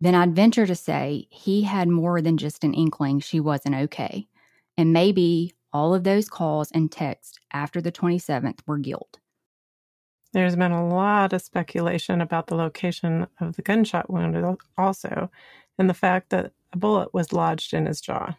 then 0.04 0.14
I'd 0.14 0.36
venture 0.36 0.66
to 0.66 0.74
say 0.74 1.26
he 1.30 1.62
had 1.62 1.88
more 1.88 2.20
than 2.20 2.36
just 2.36 2.64
an 2.64 2.74
inkling 2.74 3.20
she 3.20 3.40
wasn't 3.40 3.76
okay. 3.76 4.28
And 4.76 4.92
maybe 4.92 5.54
all 5.72 5.94
of 5.94 6.04
those 6.04 6.28
calls 6.28 6.70
and 6.72 6.90
texts 6.90 7.38
after 7.52 7.80
the 7.80 7.92
27th 7.92 8.60
were 8.66 8.78
guilt. 8.78 9.18
There's 10.32 10.56
been 10.56 10.72
a 10.72 10.86
lot 10.86 11.32
of 11.32 11.42
speculation 11.42 12.20
about 12.20 12.48
the 12.48 12.56
location 12.56 13.28
of 13.40 13.56
the 13.56 13.62
gunshot 13.62 14.10
wound, 14.10 14.58
also, 14.76 15.30
and 15.78 15.88
the 15.88 15.94
fact 15.94 16.30
that 16.30 16.52
a 16.72 16.76
bullet 16.76 17.14
was 17.14 17.32
lodged 17.32 17.72
in 17.72 17.86
his 17.86 18.00
jaw. 18.00 18.36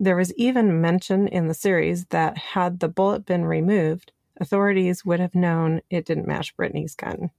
There 0.00 0.16
was 0.16 0.34
even 0.34 0.80
mention 0.80 1.28
in 1.28 1.46
the 1.46 1.54
series 1.54 2.06
that 2.06 2.36
had 2.36 2.80
the 2.80 2.88
bullet 2.88 3.24
been 3.24 3.44
removed, 3.44 4.10
authorities 4.40 5.04
would 5.04 5.20
have 5.20 5.36
known 5.36 5.82
it 5.88 6.04
didn't 6.04 6.26
match 6.26 6.56
Brittney's 6.56 6.96
gun. 6.96 7.30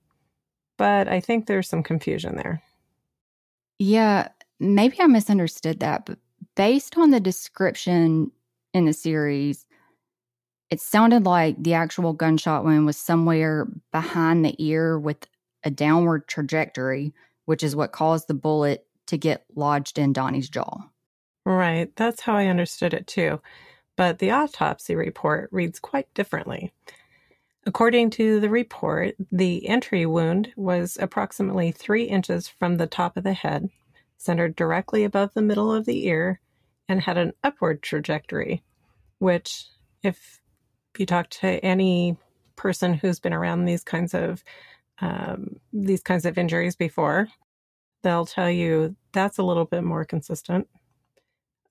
But 0.78 1.10
I 1.10 1.20
think 1.20 1.46
there's 1.46 1.68
some 1.68 1.84
confusion 1.84 2.38
there. 2.38 2.64
Yeah, 3.80 4.30
maybe 4.60 4.98
I 5.00 5.08
misunderstood 5.08 5.80
that, 5.82 6.06
but 6.06 6.20
based 6.56 6.98
on 6.98 7.12
the 7.12 7.20
description 7.20 8.32
in 8.74 8.86
the 8.86 8.94
series, 8.94 9.66
it 10.70 10.80
sounded 10.82 11.26
like 11.26 11.62
the 11.62 11.74
actual 11.74 12.14
gunshot 12.14 12.64
wound 12.64 12.86
was 12.86 12.98
somewhere 12.98 13.68
behind 13.92 14.44
the 14.44 14.56
ear 14.58 15.00
with 15.00 15.28
a 15.64 15.70
downward 15.70 16.28
trajectory, 16.28 17.14
which 17.46 17.64
is 17.64 17.76
what 17.76 17.92
caused 17.92 18.28
the 18.28 18.34
bullet 18.34 18.86
to 19.08 19.18
get 19.18 19.46
lodged 19.56 20.00
in 20.00 20.14
Donnie's 20.14 20.50
jaw. 20.50 20.90
Right, 21.46 21.94
that's 21.96 22.22
how 22.22 22.36
I 22.36 22.48
understood 22.48 22.94
it 22.94 23.08
too. 23.08 23.42
But 23.96 24.20
the 24.20 24.32
autopsy 24.32 24.96
report 24.96 25.50
reads 25.52 25.80
quite 25.80 26.12
differently. 26.14 26.72
According 27.66 28.10
to 28.12 28.40
the 28.40 28.50
report, 28.50 29.16
the 29.32 29.68
entry 29.68 30.06
wound 30.06 30.52
was 30.58 30.98
approximately 31.00 31.72
three 31.72 32.04
inches 32.04 32.48
from 32.48 32.76
the 32.76 32.88
top 32.88 33.16
of 33.16 33.24
the 33.24 33.34
head, 33.34 33.70
centered 34.18 34.56
directly 34.56 35.04
above 35.06 35.34
the 35.34 35.42
middle 35.42 35.72
of 35.74 35.86
the 35.86 36.06
ear, 36.08 36.42
and 36.90 37.02
had 37.02 37.18
an 37.18 37.32
upward 37.44 37.82
trajectory, 37.82 38.64
which, 39.20 39.66
if 40.04 40.42
you 40.98 41.06
talk 41.06 41.30
to 41.30 41.48
any 41.64 42.18
person 42.58 42.94
who's 42.94 43.20
been 43.20 43.34
around 43.34 43.66
these 43.66 43.84
kinds 43.84 44.14
of 44.14 44.44
um, 45.00 45.60
these 45.72 46.04
kinds 46.04 46.26
of 46.26 46.38
injuries 46.38 46.76
before, 46.76 47.28
they'll 48.04 48.26
tell 48.26 48.50
you 48.50 48.96
that's 49.12 49.38
a 49.38 49.44
little 49.44 49.66
bit 49.66 49.84
more 49.84 50.06
consistent. 50.06 50.68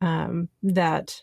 Um, 0.00 0.48
that 0.62 1.22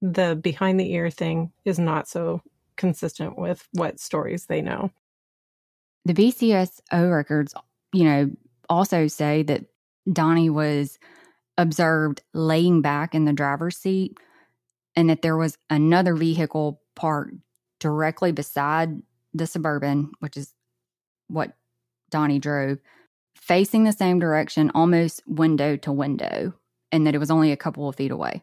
the 0.00 0.34
behind 0.34 0.80
the 0.80 0.92
ear 0.92 1.10
thing 1.10 1.52
is 1.64 1.78
not 1.78 2.08
so 2.08 2.42
consistent 2.76 3.38
with 3.38 3.68
what 3.72 4.00
stories 4.00 4.46
they 4.46 4.62
know. 4.62 4.90
The 6.04 6.14
BCSO 6.14 7.12
records, 7.14 7.54
you 7.92 8.04
know, 8.04 8.30
also 8.68 9.06
say 9.06 9.42
that 9.44 9.64
Donnie 10.10 10.50
was 10.50 10.98
observed 11.58 12.22
laying 12.32 12.82
back 12.82 13.14
in 13.14 13.24
the 13.24 13.32
driver's 13.32 13.76
seat 13.76 14.18
and 14.96 15.08
that 15.10 15.22
there 15.22 15.36
was 15.36 15.58
another 15.70 16.14
vehicle 16.14 16.80
parked 16.94 17.34
directly 17.78 18.32
beside 18.32 19.02
the 19.34 19.46
Suburban, 19.46 20.12
which 20.20 20.36
is 20.36 20.54
what 21.28 21.52
Donnie 22.10 22.38
drove, 22.38 22.78
facing 23.34 23.84
the 23.84 23.92
same 23.92 24.18
direction, 24.18 24.70
almost 24.74 25.22
window 25.26 25.76
to 25.76 25.92
window, 25.92 26.54
and 26.90 27.06
that 27.06 27.14
it 27.14 27.18
was 27.18 27.30
only 27.30 27.52
a 27.52 27.56
couple 27.56 27.88
of 27.88 27.96
feet 27.96 28.10
away. 28.10 28.42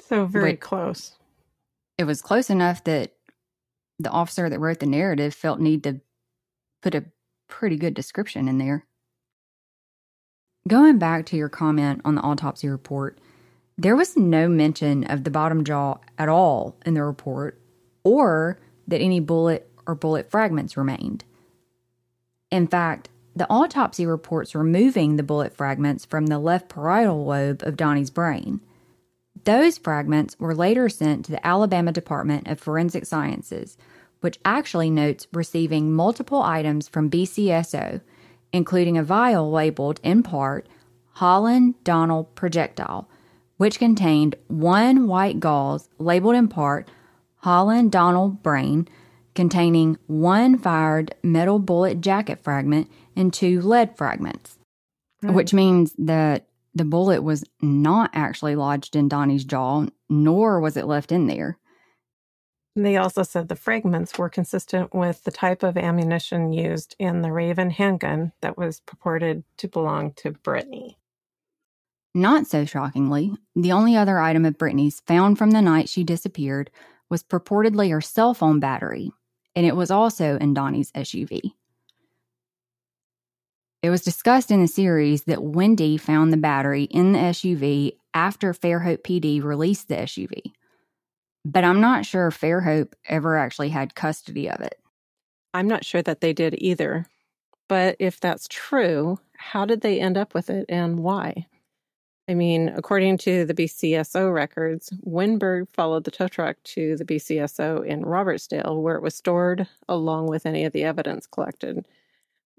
So 0.00 0.26
very 0.26 0.44
Wait. 0.44 0.60
close. 0.60 1.12
It 1.98 2.04
was 2.04 2.22
close 2.22 2.50
enough 2.50 2.84
that 2.84 3.12
the 3.98 4.10
officer 4.10 4.48
that 4.48 4.60
wrote 4.60 4.80
the 4.80 4.86
narrative 4.86 5.34
felt 5.34 5.60
need 5.60 5.82
to 5.84 6.00
put 6.82 6.94
a 6.94 7.04
pretty 7.48 7.76
good 7.76 7.94
description 7.94 8.48
in 8.48 8.58
there. 8.58 8.86
Going 10.68 10.98
back 10.98 11.26
to 11.26 11.36
your 11.36 11.48
comment 11.48 12.02
on 12.04 12.16
the 12.16 12.22
autopsy 12.22 12.68
report, 12.68 13.18
there 13.78 13.96
was 13.96 14.16
no 14.16 14.48
mention 14.48 15.04
of 15.04 15.24
the 15.24 15.30
bottom 15.30 15.64
jaw 15.64 15.98
at 16.18 16.28
all 16.28 16.76
in 16.84 16.94
the 16.94 17.04
report 17.04 17.60
or 18.04 18.58
that 18.88 19.00
any 19.00 19.20
bullet 19.20 19.70
or 19.86 19.94
bullet 19.94 20.30
fragments 20.30 20.76
remained. 20.76 21.24
In 22.50 22.66
fact, 22.66 23.08
the 23.34 23.48
autopsy 23.50 24.06
reports 24.06 24.54
removing 24.54 25.16
the 25.16 25.22
bullet 25.22 25.54
fragments 25.54 26.04
from 26.04 26.26
the 26.26 26.38
left 26.38 26.68
parietal 26.68 27.24
lobe 27.24 27.62
of 27.62 27.76
Donnie's 27.76 28.10
brain. 28.10 28.60
Those 29.46 29.78
fragments 29.78 30.36
were 30.40 30.56
later 30.56 30.88
sent 30.88 31.24
to 31.24 31.30
the 31.30 31.46
Alabama 31.46 31.92
Department 31.92 32.48
of 32.48 32.58
Forensic 32.58 33.06
Sciences, 33.06 33.78
which 34.18 34.40
actually 34.44 34.90
notes 34.90 35.28
receiving 35.32 35.92
multiple 35.92 36.42
items 36.42 36.88
from 36.88 37.08
BCSO, 37.08 38.00
including 38.52 38.98
a 38.98 39.04
vial 39.04 39.48
labeled 39.48 40.00
in 40.02 40.24
part 40.24 40.68
Holland 41.12 41.76
Donald 41.84 42.34
projectile, 42.34 43.08
which 43.56 43.78
contained 43.78 44.34
one 44.48 45.06
white 45.06 45.38
gauze 45.38 45.88
labeled 46.00 46.34
in 46.34 46.48
part 46.48 46.90
Holland 47.36 47.92
Donald 47.92 48.42
brain, 48.42 48.88
containing 49.36 49.96
one 50.08 50.58
fired 50.58 51.14
metal 51.22 51.60
bullet 51.60 52.00
jacket 52.00 52.42
fragment 52.42 52.90
and 53.14 53.32
two 53.32 53.60
lead 53.60 53.96
fragments, 53.96 54.58
which 55.22 55.54
means 55.54 55.94
that 55.98 56.48
the 56.76 56.84
bullet 56.84 57.22
was 57.22 57.42
not 57.62 58.10
actually 58.12 58.54
lodged 58.54 58.94
in 58.94 59.08
Donnie's 59.08 59.44
jaw, 59.44 59.86
nor 60.10 60.60
was 60.60 60.76
it 60.76 60.86
left 60.86 61.10
in 61.10 61.26
there. 61.26 61.58
They 62.74 62.98
also 62.98 63.22
said 63.22 63.48
the 63.48 63.56
fragments 63.56 64.18
were 64.18 64.28
consistent 64.28 64.94
with 64.94 65.24
the 65.24 65.30
type 65.30 65.62
of 65.62 65.78
ammunition 65.78 66.52
used 66.52 66.94
in 66.98 67.22
the 67.22 67.32
Raven 67.32 67.70
handgun 67.70 68.32
that 68.42 68.58
was 68.58 68.80
purported 68.80 69.44
to 69.56 69.68
belong 69.68 70.12
to 70.16 70.32
Brittney. 70.32 70.96
Not 72.14 72.46
so 72.46 72.66
shockingly, 72.66 73.32
the 73.54 73.72
only 73.72 73.96
other 73.96 74.18
item 74.18 74.44
of 74.44 74.58
Brittney's 74.58 75.00
found 75.00 75.38
from 75.38 75.52
the 75.52 75.62
night 75.62 75.88
she 75.88 76.04
disappeared 76.04 76.70
was 77.08 77.22
purportedly 77.22 77.90
her 77.90 78.02
cell 78.02 78.34
phone 78.34 78.60
battery, 78.60 79.10
and 79.54 79.64
it 79.64 79.76
was 79.76 79.90
also 79.90 80.36
in 80.36 80.52
Donnie's 80.52 80.92
SUV. 80.92 81.52
It 83.86 83.90
was 83.90 84.02
discussed 84.02 84.50
in 84.50 84.60
the 84.60 84.66
series 84.66 85.22
that 85.26 85.44
Wendy 85.44 85.96
found 85.96 86.32
the 86.32 86.36
battery 86.36 86.82
in 86.90 87.12
the 87.12 87.20
SUV 87.20 87.96
after 88.14 88.52
Fairhope 88.52 89.04
PD 89.04 89.40
released 89.40 89.86
the 89.86 89.94
SUV. 89.94 90.50
But 91.44 91.62
I'm 91.62 91.80
not 91.80 92.04
sure 92.04 92.32
Fairhope 92.32 92.94
ever 93.08 93.36
actually 93.36 93.68
had 93.68 93.94
custody 93.94 94.50
of 94.50 94.60
it. 94.60 94.80
I'm 95.54 95.68
not 95.68 95.84
sure 95.84 96.02
that 96.02 96.20
they 96.20 96.32
did 96.32 96.56
either. 96.58 97.06
But 97.68 97.94
if 98.00 98.18
that's 98.18 98.48
true, 98.48 99.20
how 99.36 99.64
did 99.64 99.82
they 99.82 100.00
end 100.00 100.16
up 100.16 100.34
with 100.34 100.50
it 100.50 100.66
and 100.68 100.98
why? 100.98 101.46
I 102.28 102.34
mean, 102.34 102.68
according 102.70 103.18
to 103.18 103.44
the 103.44 103.54
BCSO 103.54 104.34
records, 104.34 104.90
Winberg 105.06 105.68
followed 105.72 106.02
the 106.02 106.10
tow 106.10 106.26
truck 106.26 106.56
to 106.74 106.96
the 106.96 107.04
BCSO 107.04 107.86
in 107.86 108.02
Robertsdale, 108.02 108.82
where 108.82 108.96
it 108.96 109.02
was 109.02 109.14
stored 109.14 109.68
along 109.88 110.26
with 110.26 110.44
any 110.44 110.64
of 110.64 110.72
the 110.72 110.82
evidence 110.82 111.28
collected. 111.28 111.86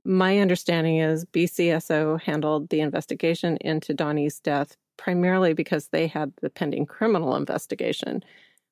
My 0.07 0.39
understanding 0.39 0.99
is 0.99 1.25
BCSO 1.25 2.21
handled 2.21 2.69
the 2.69 2.79
investigation 2.79 3.57
into 3.59 3.93
Donnie's 3.93 4.39
death 4.39 4.77
primarily 4.95 5.51
because 5.51 5.89
they 5.89 6.07
had 6.07 6.31
the 6.41 6.49
pending 6.49 6.85
criminal 6.85 7.35
investigation, 7.35 8.23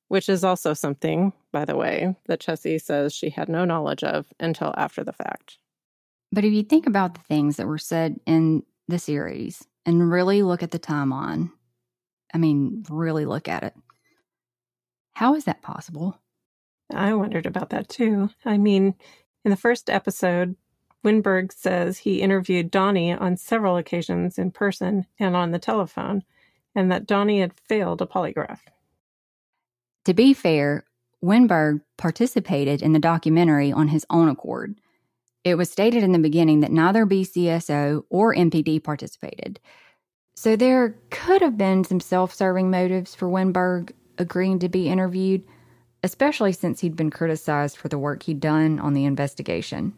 which 0.08 0.30
is 0.30 0.44
also 0.44 0.72
something, 0.72 1.34
by 1.52 1.66
the 1.66 1.76
way, 1.76 2.16
that 2.24 2.40
Chessie 2.40 2.80
says 2.80 3.12
she 3.12 3.28
had 3.28 3.50
no 3.50 3.66
knowledge 3.66 4.02
of 4.02 4.32
until 4.40 4.72
after 4.78 5.04
the 5.04 5.12
fact. 5.12 5.58
But 6.32 6.46
if 6.46 6.54
you 6.54 6.62
think 6.62 6.86
about 6.86 7.12
the 7.12 7.20
things 7.28 7.56
that 7.56 7.66
were 7.66 7.76
said 7.76 8.18
in 8.24 8.62
the 8.88 8.98
series 8.98 9.62
and 9.84 10.10
really 10.10 10.42
look 10.42 10.62
at 10.62 10.70
the 10.70 10.78
timeline, 10.78 11.52
I 12.32 12.38
mean, 12.38 12.82
really 12.88 13.26
look 13.26 13.46
at 13.46 13.62
it, 13.62 13.74
how 15.12 15.34
is 15.34 15.44
that 15.44 15.60
possible? 15.60 16.18
I 16.94 17.12
wondered 17.12 17.44
about 17.44 17.68
that 17.70 17.90
too. 17.90 18.30
I 18.46 18.56
mean, 18.56 18.94
in 19.44 19.50
the 19.50 19.56
first 19.56 19.90
episode, 19.90 20.56
Winberg 21.06 21.52
says 21.52 21.98
he 21.98 22.20
interviewed 22.20 22.68
Donnie 22.68 23.12
on 23.12 23.36
several 23.36 23.76
occasions 23.76 24.38
in 24.38 24.50
person 24.50 25.06
and 25.20 25.36
on 25.36 25.52
the 25.52 25.58
telephone, 25.60 26.24
and 26.74 26.90
that 26.90 27.06
Donnie 27.06 27.40
had 27.40 27.54
failed 27.54 28.02
a 28.02 28.06
polygraph. 28.06 28.58
To 30.06 30.14
be 30.14 30.34
fair, 30.34 30.84
Winberg 31.24 31.80
participated 31.96 32.82
in 32.82 32.92
the 32.92 32.98
documentary 32.98 33.70
on 33.70 33.86
his 33.86 34.04
own 34.10 34.28
accord. 34.28 34.80
It 35.44 35.54
was 35.54 35.70
stated 35.70 36.02
in 36.02 36.10
the 36.10 36.18
beginning 36.18 36.58
that 36.60 36.72
neither 36.72 37.06
BCSO 37.06 38.02
or 38.10 38.34
MPD 38.34 38.82
participated. 38.82 39.60
So 40.34 40.56
there 40.56 40.96
could 41.10 41.40
have 41.40 41.56
been 41.56 41.84
some 41.84 42.00
self 42.00 42.34
serving 42.34 42.68
motives 42.68 43.14
for 43.14 43.28
Winberg 43.28 43.92
agreeing 44.18 44.58
to 44.58 44.68
be 44.68 44.88
interviewed, 44.88 45.44
especially 46.02 46.50
since 46.50 46.80
he'd 46.80 46.96
been 46.96 47.10
criticized 47.10 47.76
for 47.76 47.86
the 47.86 47.96
work 47.96 48.24
he'd 48.24 48.40
done 48.40 48.80
on 48.80 48.92
the 48.92 49.04
investigation. 49.04 49.94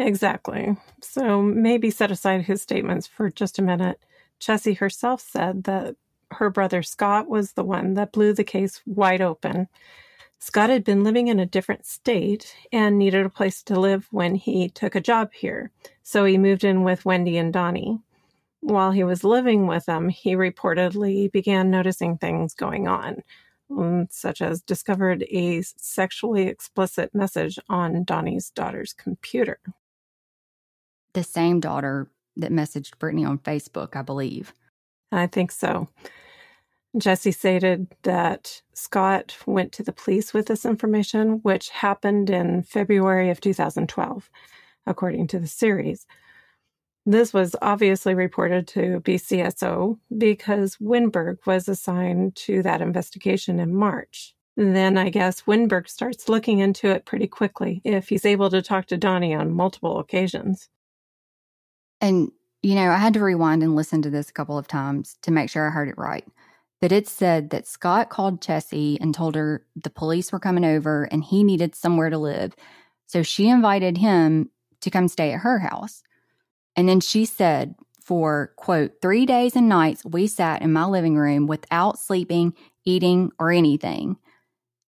Exactly. 0.00 0.76
So 1.02 1.42
maybe 1.42 1.90
set 1.90 2.10
aside 2.10 2.42
his 2.42 2.62
statements 2.62 3.06
for 3.06 3.30
just 3.30 3.58
a 3.58 3.62
minute. 3.62 4.00
Chessie 4.40 4.78
herself 4.78 5.20
said 5.20 5.64
that 5.64 5.94
her 6.30 6.48
brother 6.48 6.82
Scott 6.82 7.28
was 7.28 7.52
the 7.52 7.64
one 7.64 7.94
that 7.94 8.12
blew 8.12 8.32
the 8.32 8.44
case 8.44 8.80
wide 8.86 9.20
open. 9.20 9.68
Scott 10.38 10.70
had 10.70 10.84
been 10.84 11.04
living 11.04 11.28
in 11.28 11.38
a 11.38 11.44
different 11.44 11.84
state 11.84 12.56
and 12.72 12.98
needed 12.98 13.26
a 13.26 13.30
place 13.30 13.62
to 13.64 13.78
live 13.78 14.08
when 14.10 14.34
he 14.34 14.70
took 14.70 14.94
a 14.94 15.00
job 15.02 15.34
here, 15.34 15.70
so 16.02 16.24
he 16.24 16.38
moved 16.38 16.64
in 16.64 16.82
with 16.82 17.04
Wendy 17.04 17.36
and 17.36 17.52
Donnie. 17.52 18.00
While 18.60 18.92
he 18.92 19.04
was 19.04 19.22
living 19.22 19.66
with 19.66 19.84
them, 19.84 20.08
he 20.08 20.34
reportedly 20.34 21.30
began 21.30 21.70
noticing 21.70 22.16
things 22.16 22.54
going 22.54 22.88
on, 22.88 23.22
um, 23.70 24.08
such 24.10 24.40
as 24.40 24.62
discovered 24.62 25.24
a 25.24 25.60
sexually 25.60 26.44
explicit 26.44 27.14
message 27.14 27.58
on 27.68 28.02
Donnie's 28.04 28.48
daughter's 28.48 28.94
computer. 28.94 29.58
The 31.12 31.24
same 31.24 31.60
daughter 31.60 32.08
that 32.36 32.52
messaged 32.52 32.96
Brittney 32.98 33.28
on 33.28 33.38
Facebook, 33.38 33.96
I 33.96 34.02
believe. 34.02 34.54
I 35.12 35.26
think 35.26 35.50
so. 35.50 35.88
Chessie 36.96 37.34
stated 37.34 37.86
that 38.02 38.62
Scott 38.74 39.36
went 39.46 39.72
to 39.72 39.82
the 39.82 39.92
police 39.92 40.34
with 40.34 40.46
this 40.46 40.64
information, 40.64 41.40
which 41.42 41.70
happened 41.70 42.30
in 42.30 42.62
February 42.62 43.30
of 43.30 43.40
2012, 43.40 44.28
according 44.86 45.28
to 45.28 45.38
the 45.38 45.46
series. 45.46 46.06
This 47.06 47.32
was 47.32 47.56
obviously 47.62 48.14
reported 48.14 48.66
to 48.68 49.00
BCSO 49.00 49.98
because 50.18 50.76
Winberg 50.76 51.38
was 51.46 51.68
assigned 51.68 52.36
to 52.36 52.62
that 52.62 52.82
investigation 52.82 53.58
in 53.60 53.74
March. 53.74 54.34
Then 54.56 54.98
I 54.98 55.10
guess 55.10 55.42
Winberg 55.42 55.88
starts 55.88 56.28
looking 56.28 56.58
into 56.58 56.88
it 56.88 57.06
pretty 57.06 57.26
quickly 57.26 57.80
if 57.84 58.08
he's 58.08 58.26
able 58.26 58.50
to 58.50 58.60
talk 58.60 58.86
to 58.86 58.98
Donnie 58.98 59.34
on 59.34 59.52
multiple 59.52 59.98
occasions. 59.98 60.68
And, 62.00 62.32
you 62.62 62.74
know, 62.74 62.90
I 62.90 62.96
had 62.96 63.14
to 63.14 63.20
rewind 63.20 63.62
and 63.62 63.76
listen 63.76 64.02
to 64.02 64.10
this 64.10 64.30
a 64.30 64.32
couple 64.32 64.58
of 64.58 64.68
times 64.68 65.16
to 65.22 65.30
make 65.30 65.50
sure 65.50 65.66
I 65.66 65.70
heard 65.70 65.88
it 65.88 65.98
right 65.98 66.26
but 66.80 66.92
it 66.92 67.06
said 67.06 67.50
that 67.50 67.66
Scott 67.66 68.08
called 68.08 68.40
Chessie 68.40 68.96
and 69.00 69.14
told 69.14 69.34
her 69.34 69.64
the 69.76 69.90
police 69.90 70.32
were 70.32 70.40
coming 70.40 70.64
over 70.64 71.04
and 71.04 71.22
he 71.22 71.44
needed 71.44 71.74
somewhere 71.74 72.08
to 72.08 72.18
live. 72.18 72.54
So 73.06 73.22
she 73.22 73.48
invited 73.48 73.98
him 73.98 74.50
to 74.80 74.90
come 74.90 75.08
stay 75.08 75.32
at 75.32 75.40
her 75.40 75.58
house. 75.58 76.02
And 76.76 76.88
then 76.88 77.00
she 77.00 77.26
said, 77.26 77.74
for 78.02 78.52
quote, 78.56 78.92
three 79.02 79.26
days 79.26 79.54
and 79.54 79.68
nights, 79.68 80.04
we 80.04 80.26
sat 80.26 80.62
in 80.62 80.72
my 80.72 80.86
living 80.86 81.16
room 81.16 81.46
without 81.46 81.98
sleeping, 81.98 82.54
eating, 82.84 83.30
or 83.38 83.52
anything. 83.52 84.16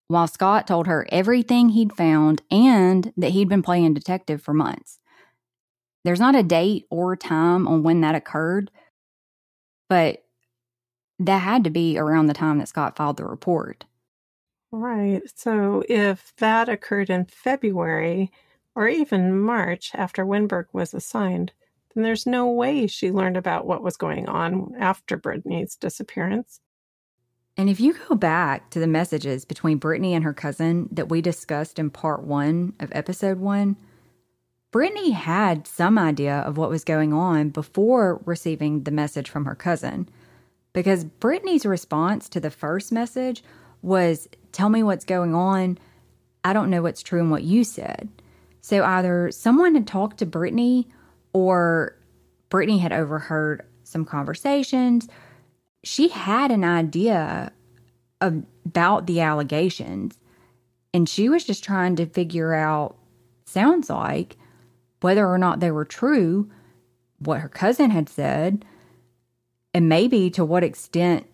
While 0.10 0.28
Scott 0.28 0.68
told 0.68 0.88
her 0.88 1.08
everything 1.10 1.70
he'd 1.70 1.93
found 1.93 2.41
and 2.51 3.14
that 3.16 3.32
he'd 3.32 3.49
been 3.49 3.64
playing 3.64 3.93
detective 3.93 4.41
for 4.41 4.53
months. 4.53 4.96
There's 6.08 6.22
not 6.22 6.38
a 6.38 6.43
date 6.43 6.86
or 6.89 7.18
time 7.18 7.68
on 7.68 7.84
when 7.84 7.99
that 7.99 8.16
occurred, 8.16 8.72
but 9.89 10.24
that 11.20 11.39
had 11.39 11.66
to 11.66 11.70
be 11.70 11.97
around 11.97 12.28
the 12.28 12.34
time 12.34 12.60
that 12.60 12.70
Scott 12.70 12.95
filed 12.95 13.18
the 13.18 13.26
report. 13.26 13.84
Right. 14.72 15.22
So 15.36 15.84
if 15.89 16.34
that 16.38 16.70
occurred 16.70 17.10
in 17.10 17.26
February 17.26 18.32
or 18.74 18.88
even 18.88 19.38
March 19.38 19.91
after 19.95 20.26
Winberg 20.26 20.68
was 20.72 20.93
assigned, 20.93 21.51
then 21.93 22.05
there's 22.05 22.26
no 22.26 22.49
way 22.49 22.88
she 22.88 23.12
learned 23.12 23.36
about 23.36 23.68
what 23.68 23.84
was 23.84 23.97
going 23.97 24.30
on 24.30 24.76
after 24.80 25.18
Brittney's 25.18 25.76
disappearance. 25.76 26.62
And 27.58 27.70
if 27.70 27.82
you 27.82 27.97
go 28.08 28.16
back 28.16 28.70
to 28.70 28.80
the 28.80 28.88
messages 28.88 29.43
between 29.43 29.78
Brittney 29.78 30.12
and 30.12 30.24
her 30.24 30.34
cousin 30.34 30.88
that 30.89 31.10
we 31.10 31.20
discussed 31.22 31.78
in 31.78 31.89
part 31.89 32.24
one 32.24 32.76
of 32.80 32.93
episode 32.93 33.39
one, 33.39 33.76
Brittney 34.72 35.13
had 35.13 35.65
some 35.65 35.97
idea 35.97 36.39
of 36.39 36.57
what 36.57 36.70
was 36.70 36.84
going 36.84 37.13
on 37.13 37.49
before 37.49 38.22
receiving 38.26 38.84
the 38.84 38.91
message 38.91 39.30
from 39.30 39.45
her 39.45 39.55
cousin 39.55 40.09
because 40.74 41.05
Brittney's 41.05 41.65
response 41.65 42.30
to 42.30 42.39
the 42.39 42.51
first 42.51 42.91
message 42.91 43.43
was, 43.82 44.28
Tell 44.51 44.70
me 44.70 44.84
what's 44.84 45.05
going 45.05 45.34
on. 45.34 45.78
I 46.43 46.53
don't 46.53 46.70
know 46.70 46.82
what's 46.82 47.01
true 47.01 47.20
in 47.20 47.30
what 47.30 47.43
you 47.43 47.63
said. 47.63 48.09
So 48.61 48.84
either 48.84 49.32
someone 49.32 49.76
had 49.76 49.88
talked 49.88 50.18
to 50.20 50.26
Brittney 50.26 50.86
or 51.32 51.95
Brittney 52.49 52.80
had 52.80 52.91
overheard 52.91 53.65
some 53.84 54.03
conversations. 54.03 55.07
She 55.84 56.09
had 56.09 56.51
an 56.51 56.63
idea 56.63 57.51
about 58.20 59.07
the 59.07 59.22
allegations 59.22 60.18
and 60.93 61.07
she 61.07 61.30
was 61.30 61.45
just 61.45 61.63
trying 61.63 61.95
to 61.97 62.05
figure 62.05 62.53
out, 62.53 62.97
sounds 63.45 63.89
like, 63.89 64.36
whether 65.01 65.27
or 65.27 65.37
not 65.37 65.59
they 65.59 65.71
were 65.71 65.85
true, 65.85 66.49
what 67.19 67.41
her 67.41 67.49
cousin 67.49 67.91
had 67.91 68.09
said, 68.09 68.65
and 69.73 69.89
maybe 69.89 70.29
to 70.31 70.45
what 70.45 70.63
extent 70.63 71.27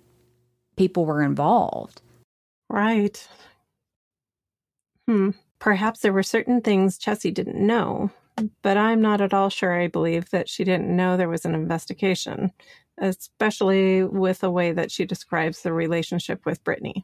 people 0.76 1.06
were 1.06 1.22
involved. 1.22 2.02
Right. 2.70 3.28
Hmm. 5.08 5.32
Perhaps 5.60 6.02
there 6.02 6.14
were 6.14 6.24
certain 6.24 6.62
things 6.62 7.00
Chessie 7.00 7.34
didn't 7.34 7.66
know, 7.66 8.12
but 8.62 8.78
I'm 8.78 9.02
not 9.02 9.22
at 9.22 9.34
all 9.34 9.50
sure 9.50 9.80
I 9.80 9.88
believe 9.88 10.30
that 10.32 10.50
she 10.50 10.64
didn't 10.64 10.94
know 10.94 11.16
there 11.16 11.30
was 11.30 11.46
an 11.46 11.54
investigation, 11.54 12.52
especially 12.98 14.04
with 14.04 14.40
the 14.40 14.52
way 14.52 14.74
that 14.74 14.92
she 14.92 15.06
describes 15.06 15.62
the 15.62 15.72
relationship 15.72 16.46
with 16.46 16.64
Brittney. 16.64 17.04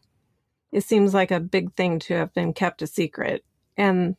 It 0.71 0.83
seems 0.83 1.13
like 1.13 1.31
a 1.31 1.39
big 1.39 1.73
thing 1.75 1.99
to 1.99 2.15
have 2.15 2.33
been 2.33 2.53
kept 2.53 2.81
a 2.81 2.87
secret, 2.87 3.45
and 3.77 4.15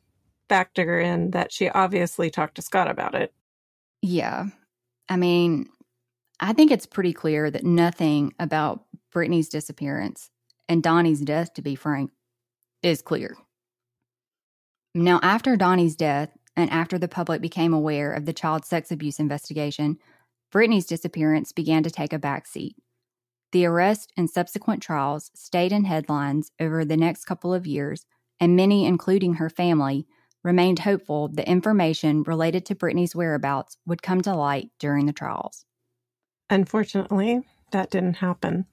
factor 0.50 0.98
in 0.98 1.30
that 1.30 1.52
she 1.52 1.70
obviously 1.70 2.28
talked 2.28 2.56
to 2.56 2.62
Scott 2.62 2.90
about 2.90 3.14
it. 3.14 3.32
Yeah. 4.02 4.46
I 5.08 5.16
mean, 5.16 5.68
I 6.40 6.52
think 6.52 6.70
it's 6.70 6.86
pretty 6.86 7.12
clear 7.12 7.50
that 7.50 7.64
nothing 7.64 8.34
about 8.38 8.84
Brittney's 9.14 9.48
disappearance 9.48 10.28
and 10.68 10.82
Donnie's 10.82 11.20
death, 11.20 11.54
to 11.54 11.62
be 11.62 11.76
frank, 11.76 12.10
is 12.82 13.00
clear. 13.00 13.36
Now, 14.94 15.20
after 15.22 15.56
Donnie's 15.56 15.94
death 15.96 16.36
and 16.56 16.68
after 16.70 16.98
the 16.98 17.08
public 17.08 17.40
became 17.40 17.72
aware 17.72 18.12
of 18.12 18.26
the 18.26 18.32
child 18.32 18.64
sex 18.64 18.90
abuse 18.90 19.20
investigation, 19.20 19.98
Brittney's 20.52 20.86
disappearance 20.86 21.52
began 21.52 21.84
to 21.84 21.90
take 21.90 22.12
a 22.12 22.18
backseat. 22.18 22.74
The 23.52 23.66
arrest 23.66 24.12
and 24.16 24.28
subsequent 24.28 24.82
trials 24.82 25.30
stayed 25.34 25.72
in 25.72 25.84
headlines 25.84 26.50
over 26.58 26.84
the 26.84 26.96
next 26.96 27.24
couple 27.24 27.54
of 27.54 27.66
years, 27.66 28.04
and 28.40 28.56
many, 28.56 28.84
including 28.84 29.34
her 29.34 29.50
family, 29.50 30.06
remained 30.42 30.80
hopeful 30.80 31.28
that 31.28 31.48
information 31.48 32.22
related 32.22 32.66
to 32.66 32.74
Brittney's 32.74 33.14
whereabouts 33.14 33.76
would 33.86 34.02
come 34.02 34.20
to 34.22 34.34
light 34.34 34.70
during 34.78 35.06
the 35.06 35.12
trials. 35.12 35.64
Unfortunately, 36.48 37.42
that 37.72 37.90
didn't 37.90 38.14
happen. 38.14 38.66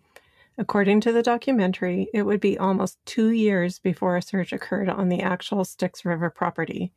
According 0.57 1.01
to 1.01 1.11
the 1.11 1.21
documentary, 1.21 2.09
it 2.13 2.23
would 2.23 2.39
be 2.39 2.57
almost 2.57 2.97
two 3.05 3.29
years 3.29 3.77
before 3.77 4.17
a 4.17 4.21
search 4.21 4.51
occurred 4.51 4.89
on 4.89 5.09
the 5.09 5.21
actual 5.21 5.63
Styx 5.63 6.03
River 6.03 6.31
property. 6.31 6.91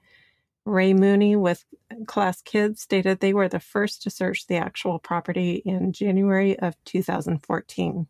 Ray 0.64 0.94
Mooney 0.94 1.36
with 1.36 1.64
Klaas 2.06 2.42
Kids 2.42 2.80
stated 2.80 3.20
they 3.20 3.34
were 3.34 3.48
the 3.48 3.60
first 3.60 4.02
to 4.02 4.10
search 4.10 4.46
the 4.46 4.56
actual 4.56 4.98
property 4.98 5.62
in 5.64 5.92
January 5.92 6.58
of 6.58 6.76
2014. 6.84 8.06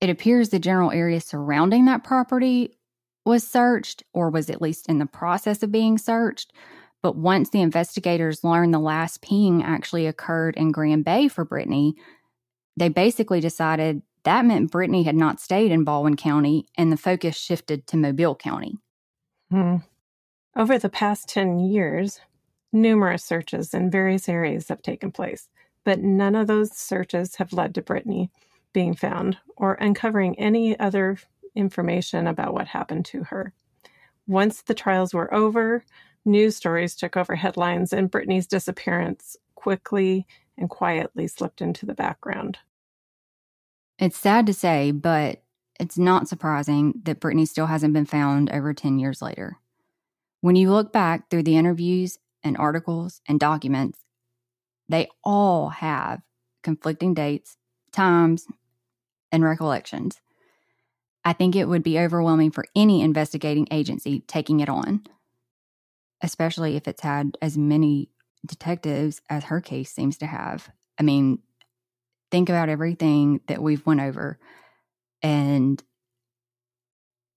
It 0.00 0.10
appears 0.10 0.48
the 0.48 0.58
general 0.58 0.92
area 0.92 1.20
surrounding 1.20 1.86
that 1.86 2.04
property 2.04 2.77
was 3.28 3.46
searched, 3.46 4.02
or 4.12 4.30
was 4.30 4.48
at 4.48 4.62
least 4.62 4.88
in 4.88 4.98
the 4.98 5.06
process 5.06 5.62
of 5.62 5.70
being 5.70 5.98
searched, 5.98 6.52
but 7.02 7.14
once 7.14 7.50
the 7.50 7.60
investigators 7.60 8.42
learned 8.42 8.72
the 8.74 8.78
last 8.78 9.22
ping 9.22 9.62
actually 9.62 10.06
occurred 10.06 10.56
in 10.56 10.72
Grand 10.72 11.04
Bay 11.04 11.28
for 11.28 11.44
Brittney, 11.46 11.92
they 12.76 12.88
basically 12.88 13.40
decided 13.40 14.02
that 14.24 14.44
meant 14.44 14.72
Brittney 14.72 15.04
had 15.04 15.14
not 15.14 15.40
stayed 15.40 15.70
in 15.70 15.84
Baldwin 15.84 16.16
County 16.16 16.66
and 16.76 16.90
the 16.90 16.96
focus 16.96 17.36
shifted 17.36 17.86
to 17.86 17.96
Mobile 17.96 18.34
County. 18.34 18.78
Hmm. 19.50 19.76
Over 20.56 20.78
the 20.78 20.88
past 20.88 21.28
10 21.28 21.58
years, 21.60 22.20
numerous 22.72 23.24
searches 23.24 23.72
in 23.74 23.90
various 23.90 24.28
areas 24.28 24.68
have 24.68 24.82
taken 24.82 25.12
place, 25.12 25.48
but 25.84 26.00
none 26.00 26.34
of 26.34 26.46
those 26.46 26.76
searches 26.76 27.36
have 27.36 27.52
led 27.52 27.74
to 27.74 27.82
Brittney 27.82 28.30
being 28.72 28.94
found 28.94 29.36
or 29.56 29.74
uncovering 29.74 30.38
any 30.38 30.78
other 30.78 31.18
information 31.58 32.26
about 32.26 32.54
what 32.54 32.68
happened 32.68 33.04
to 33.06 33.24
her. 33.24 33.52
Once 34.26 34.62
the 34.62 34.74
trials 34.74 35.12
were 35.12 35.32
over, 35.34 35.84
News 36.24 36.56
stories 36.56 36.94
took 36.94 37.16
over 37.16 37.34
headlines, 37.34 37.92
and 37.92 38.10
Brittney's 38.10 38.46
disappearance 38.46 39.36
quickly 39.54 40.26
and 40.58 40.68
quietly 40.68 41.26
slipped 41.26 41.62
into 41.62 41.86
the 41.86 41.94
background. 41.94 42.58
It's 43.98 44.18
sad 44.18 44.46
to 44.46 44.52
say, 44.52 44.90
but 44.90 45.42
it's 45.80 45.98
not 45.98 46.28
surprising 46.28 46.94
that 47.04 47.20
Brittney 47.20 47.48
still 47.48 47.66
hasn't 47.66 47.94
been 47.94 48.04
found 48.04 48.50
over 48.50 48.74
10 48.74 48.98
years 48.98 49.22
later. 49.22 49.58
When 50.40 50.56
you 50.56 50.70
look 50.70 50.92
back 50.92 51.30
through 51.30 51.44
the 51.44 51.56
interviews 51.56 52.18
and 52.42 52.56
articles 52.56 53.20
and 53.26 53.40
documents, 53.40 53.98
they 54.88 55.08
all 55.24 55.68
have 55.70 56.20
conflicting 56.62 57.14
dates, 57.14 57.56
times, 57.92 58.46
and 59.32 59.44
recollections. 59.44 60.20
I 61.28 61.34
think 61.34 61.54
it 61.54 61.68
would 61.68 61.82
be 61.82 61.98
overwhelming 61.98 62.52
for 62.52 62.64
any 62.74 63.02
investigating 63.02 63.68
agency 63.70 64.20
taking 64.20 64.60
it 64.60 64.70
on, 64.70 65.02
especially 66.22 66.74
if 66.74 66.88
it's 66.88 67.02
had 67.02 67.36
as 67.42 67.58
many 67.58 68.08
detectives 68.46 69.20
as 69.28 69.44
her 69.44 69.60
case 69.60 69.92
seems 69.92 70.16
to 70.18 70.26
have. 70.26 70.70
I 70.98 71.02
mean, 71.02 71.40
think 72.30 72.48
about 72.48 72.70
everything 72.70 73.42
that 73.46 73.60
we've 73.60 73.84
went 73.84 74.00
over 74.00 74.38
and 75.20 75.82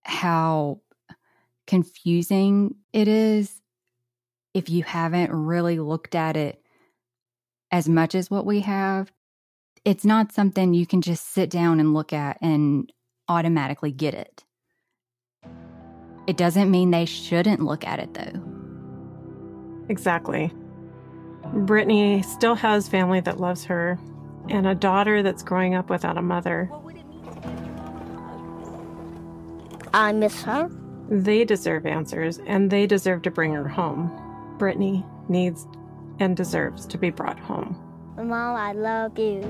how 0.04 0.80
confusing 1.68 2.76
it 2.94 3.10
is 3.10 3.60
if 4.54 4.70
you 4.70 4.84
haven't 4.84 5.34
really 5.34 5.80
looked 5.80 6.16
at 6.16 6.38
it 6.38 6.64
as 7.72 7.90
much 7.90 8.16
as 8.16 8.32
what 8.32 8.46
we 8.46 8.62
have. 8.62 9.12
It's 9.84 10.06
not 10.06 10.32
something 10.32 10.74
you 10.74 10.86
can 10.88 11.02
just 11.02 11.34
sit 11.34 11.50
down 11.50 11.82
and 11.82 11.94
look 11.94 12.14
at 12.14 12.38
and 12.42 12.90
automatically 13.32 13.92
get 13.92 14.14
it. 14.14 14.44
It 16.28 16.38
doesn't 16.38 16.70
mean 16.70 16.92
they 16.92 17.06
shouldn't 17.06 17.62
look 17.62 17.86
at 17.86 18.00
it 18.00 18.14
though. 18.14 18.42
Exactly. 19.90 20.54
Brittney 21.48 22.24
still 22.24 22.56
has 22.56 22.88
family 22.88 23.22
that 23.22 23.40
loves 23.40 23.64
her 23.66 23.98
and 24.50 24.68
a 24.68 24.76
daughter 24.76 25.24
that's 25.24 25.44
growing 25.44 25.76
up 25.76 25.90
without 25.90 26.18
a 26.18 26.22
mother. 26.22 26.70
I 29.94 30.12
miss 30.12 30.44
her. 30.44 30.70
They 31.10 31.44
deserve 31.44 31.86
answers 31.86 32.40
and 32.46 32.70
they 32.70 32.86
deserve 32.86 33.22
to 33.24 33.32
bring 33.32 33.54
her 33.54 33.68
home. 33.68 34.12
Brittney 34.58 35.06
needs 35.30 35.68
and 36.20 36.38
deserves 36.38 36.86
to 36.88 36.98
be 36.98 37.10
brought 37.10 37.40
home. 37.40 37.76
Mom, 38.18 38.56
I 38.56 38.74
love 38.74 39.18
you. 39.18 39.42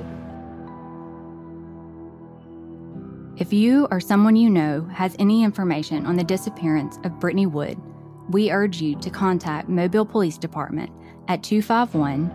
If 3.42 3.52
you 3.52 3.88
or 3.90 4.00
someone 4.00 4.36
you 4.36 4.52
know 4.52 4.84
has 4.94 5.16
any 5.18 5.44
information 5.44 6.06
on 6.06 6.16
the 6.16 6.24
disappearance 6.24 6.98
of 6.98 7.14
Brittney 7.14 7.52
Wood, 7.52 7.82
we 8.30 8.52
urge 8.52 8.80
you 8.80 8.96
to 9.00 9.10
contact 9.10 9.68
Mobile 9.68 10.06
Police 10.06 10.38
Department 10.38 10.92
at 11.28 11.42
251 11.42 12.30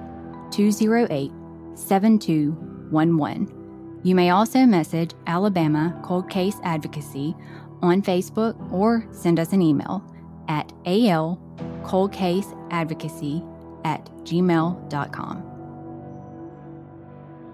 208 0.50 1.30
7211. 1.78 4.00
You 4.02 4.16
may 4.16 4.30
also 4.30 4.66
message 4.66 5.12
Alabama 5.28 5.96
Cold 6.04 6.28
Case 6.28 6.58
Advocacy 6.64 7.36
on 7.82 8.02
Facebook 8.02 8.56
or 8.72 9.06
send 9.12 9.38
us 9.38 9.52
an 9.52 9.62
email 9.62 10.02
at 10.48 10.72
alcoldcaseadvocacy 10.86 13.84
at 13.84 14.04
gmail.com. 14.24 15.55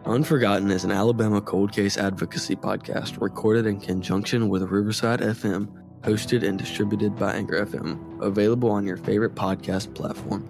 Unforgotten 0.04 0.72
is 0.72 0.82
an 0.82 0.90
Alabama 0.90 1.40
cold 1.40 1.72
case 1.72 1.96
advocacy 1.96 2.56
podcast 2.56 3.20
recorded 3.20 3.66
in 3.66 3.80
conjunction 3.80 4.48
with 4.48 4.62
Riverside 4.62 5.20
FM, 5.20 5.68
hosted 6.00 6.42
and 6.42 6.58
distributed 6.58 7.14
by 7.14 7.34
Anchor 7.34 7.64
FM, 7.64 8.20
available 8.20 8.68
on 8.68 8.84
your 8.84 8.96
favorite 8.96 9.36
podcast 9.36 9.94
platform. 9.94 10.48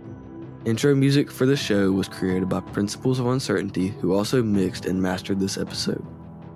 Intro 0.65 0.95
music 0.95 1.31
for 1.31 1.45
the 1.45 1.55
show 1.55 1.93
was 1.93 2.09
created 2.09 2.49
by 2.49 2.61
Principles 2.61 3.21
of 3.21 3.27
Uncertainty, 3.27 3.89
who 3.89 4.15
also 4.15 4.43
mixed 4.43 4.87
and 4.87 5.03
mastered 5.03 5.39
this 5.39 5.59
episode. 5.59 6.03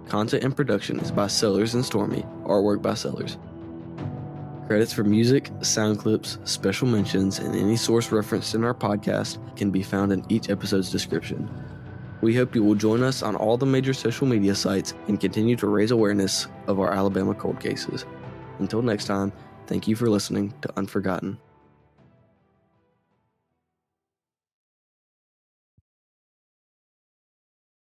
Content 0.09 0.43
and 0.43 0.57
production 0.57 0.99
is 1.01 1.13
by 1.13 1.27
Sellers 1.27 1.75
and 1.75 1.85
Stormy, 1.85 2.23
artwork 2.45 2.81
by 2.81 2.95
Sellers. 2.95 3.37
Credits 4.67 4.95
for 4.95 5.05
music, 5.05 5.51
sound 5.61 5.99
clips, 5.99 6.39
special 6.45 6.89
mentions, 6.89 7.41
and 7.41 7.55
any 7.55 7.77
source 7.77 8.11
referenced 8.11 8.55
in 8.55 8.65
our 8.65 8.75
podcast 8.75 9.37
can 9.55 9.71
be 9.71 9.83
found 9.83 10.13
in 10.13 10.25
each 10.31 10.49
episode's 10.49 10.91
description. 10.91 11.51
We 12.23 12.35
hope 12.35 12.55
you 12.55 12.65
will 12.65 12.75
join 12.75 13.03
us 13.03 13.23
on 13.23 13.37
all 13.37 13.57
the 13.57 13.67
major 13.67 13.93
social 13.93 14.27
media 14.27 14.55
sites 14.55 14.95
and 15.09 15.21
continue 15.21 15.57
to 15.57 15.67
raise 15.67 15.91
awareness 15.91 16.47
of 16.67 16.81
our 16.81 16.93
Alabama 16.93 17.35
cold 17.35 17.61
cases. 17.61 18.07
Until 18.59 18.83
next 18.83 19.05
time, 19.05 19.33
thank 19.67 19.87
you 19.87 19.97
for 19.97 20.09
listening 20.09 20.55
to 20.63 20.73
Unforgotten. 20.79 21.39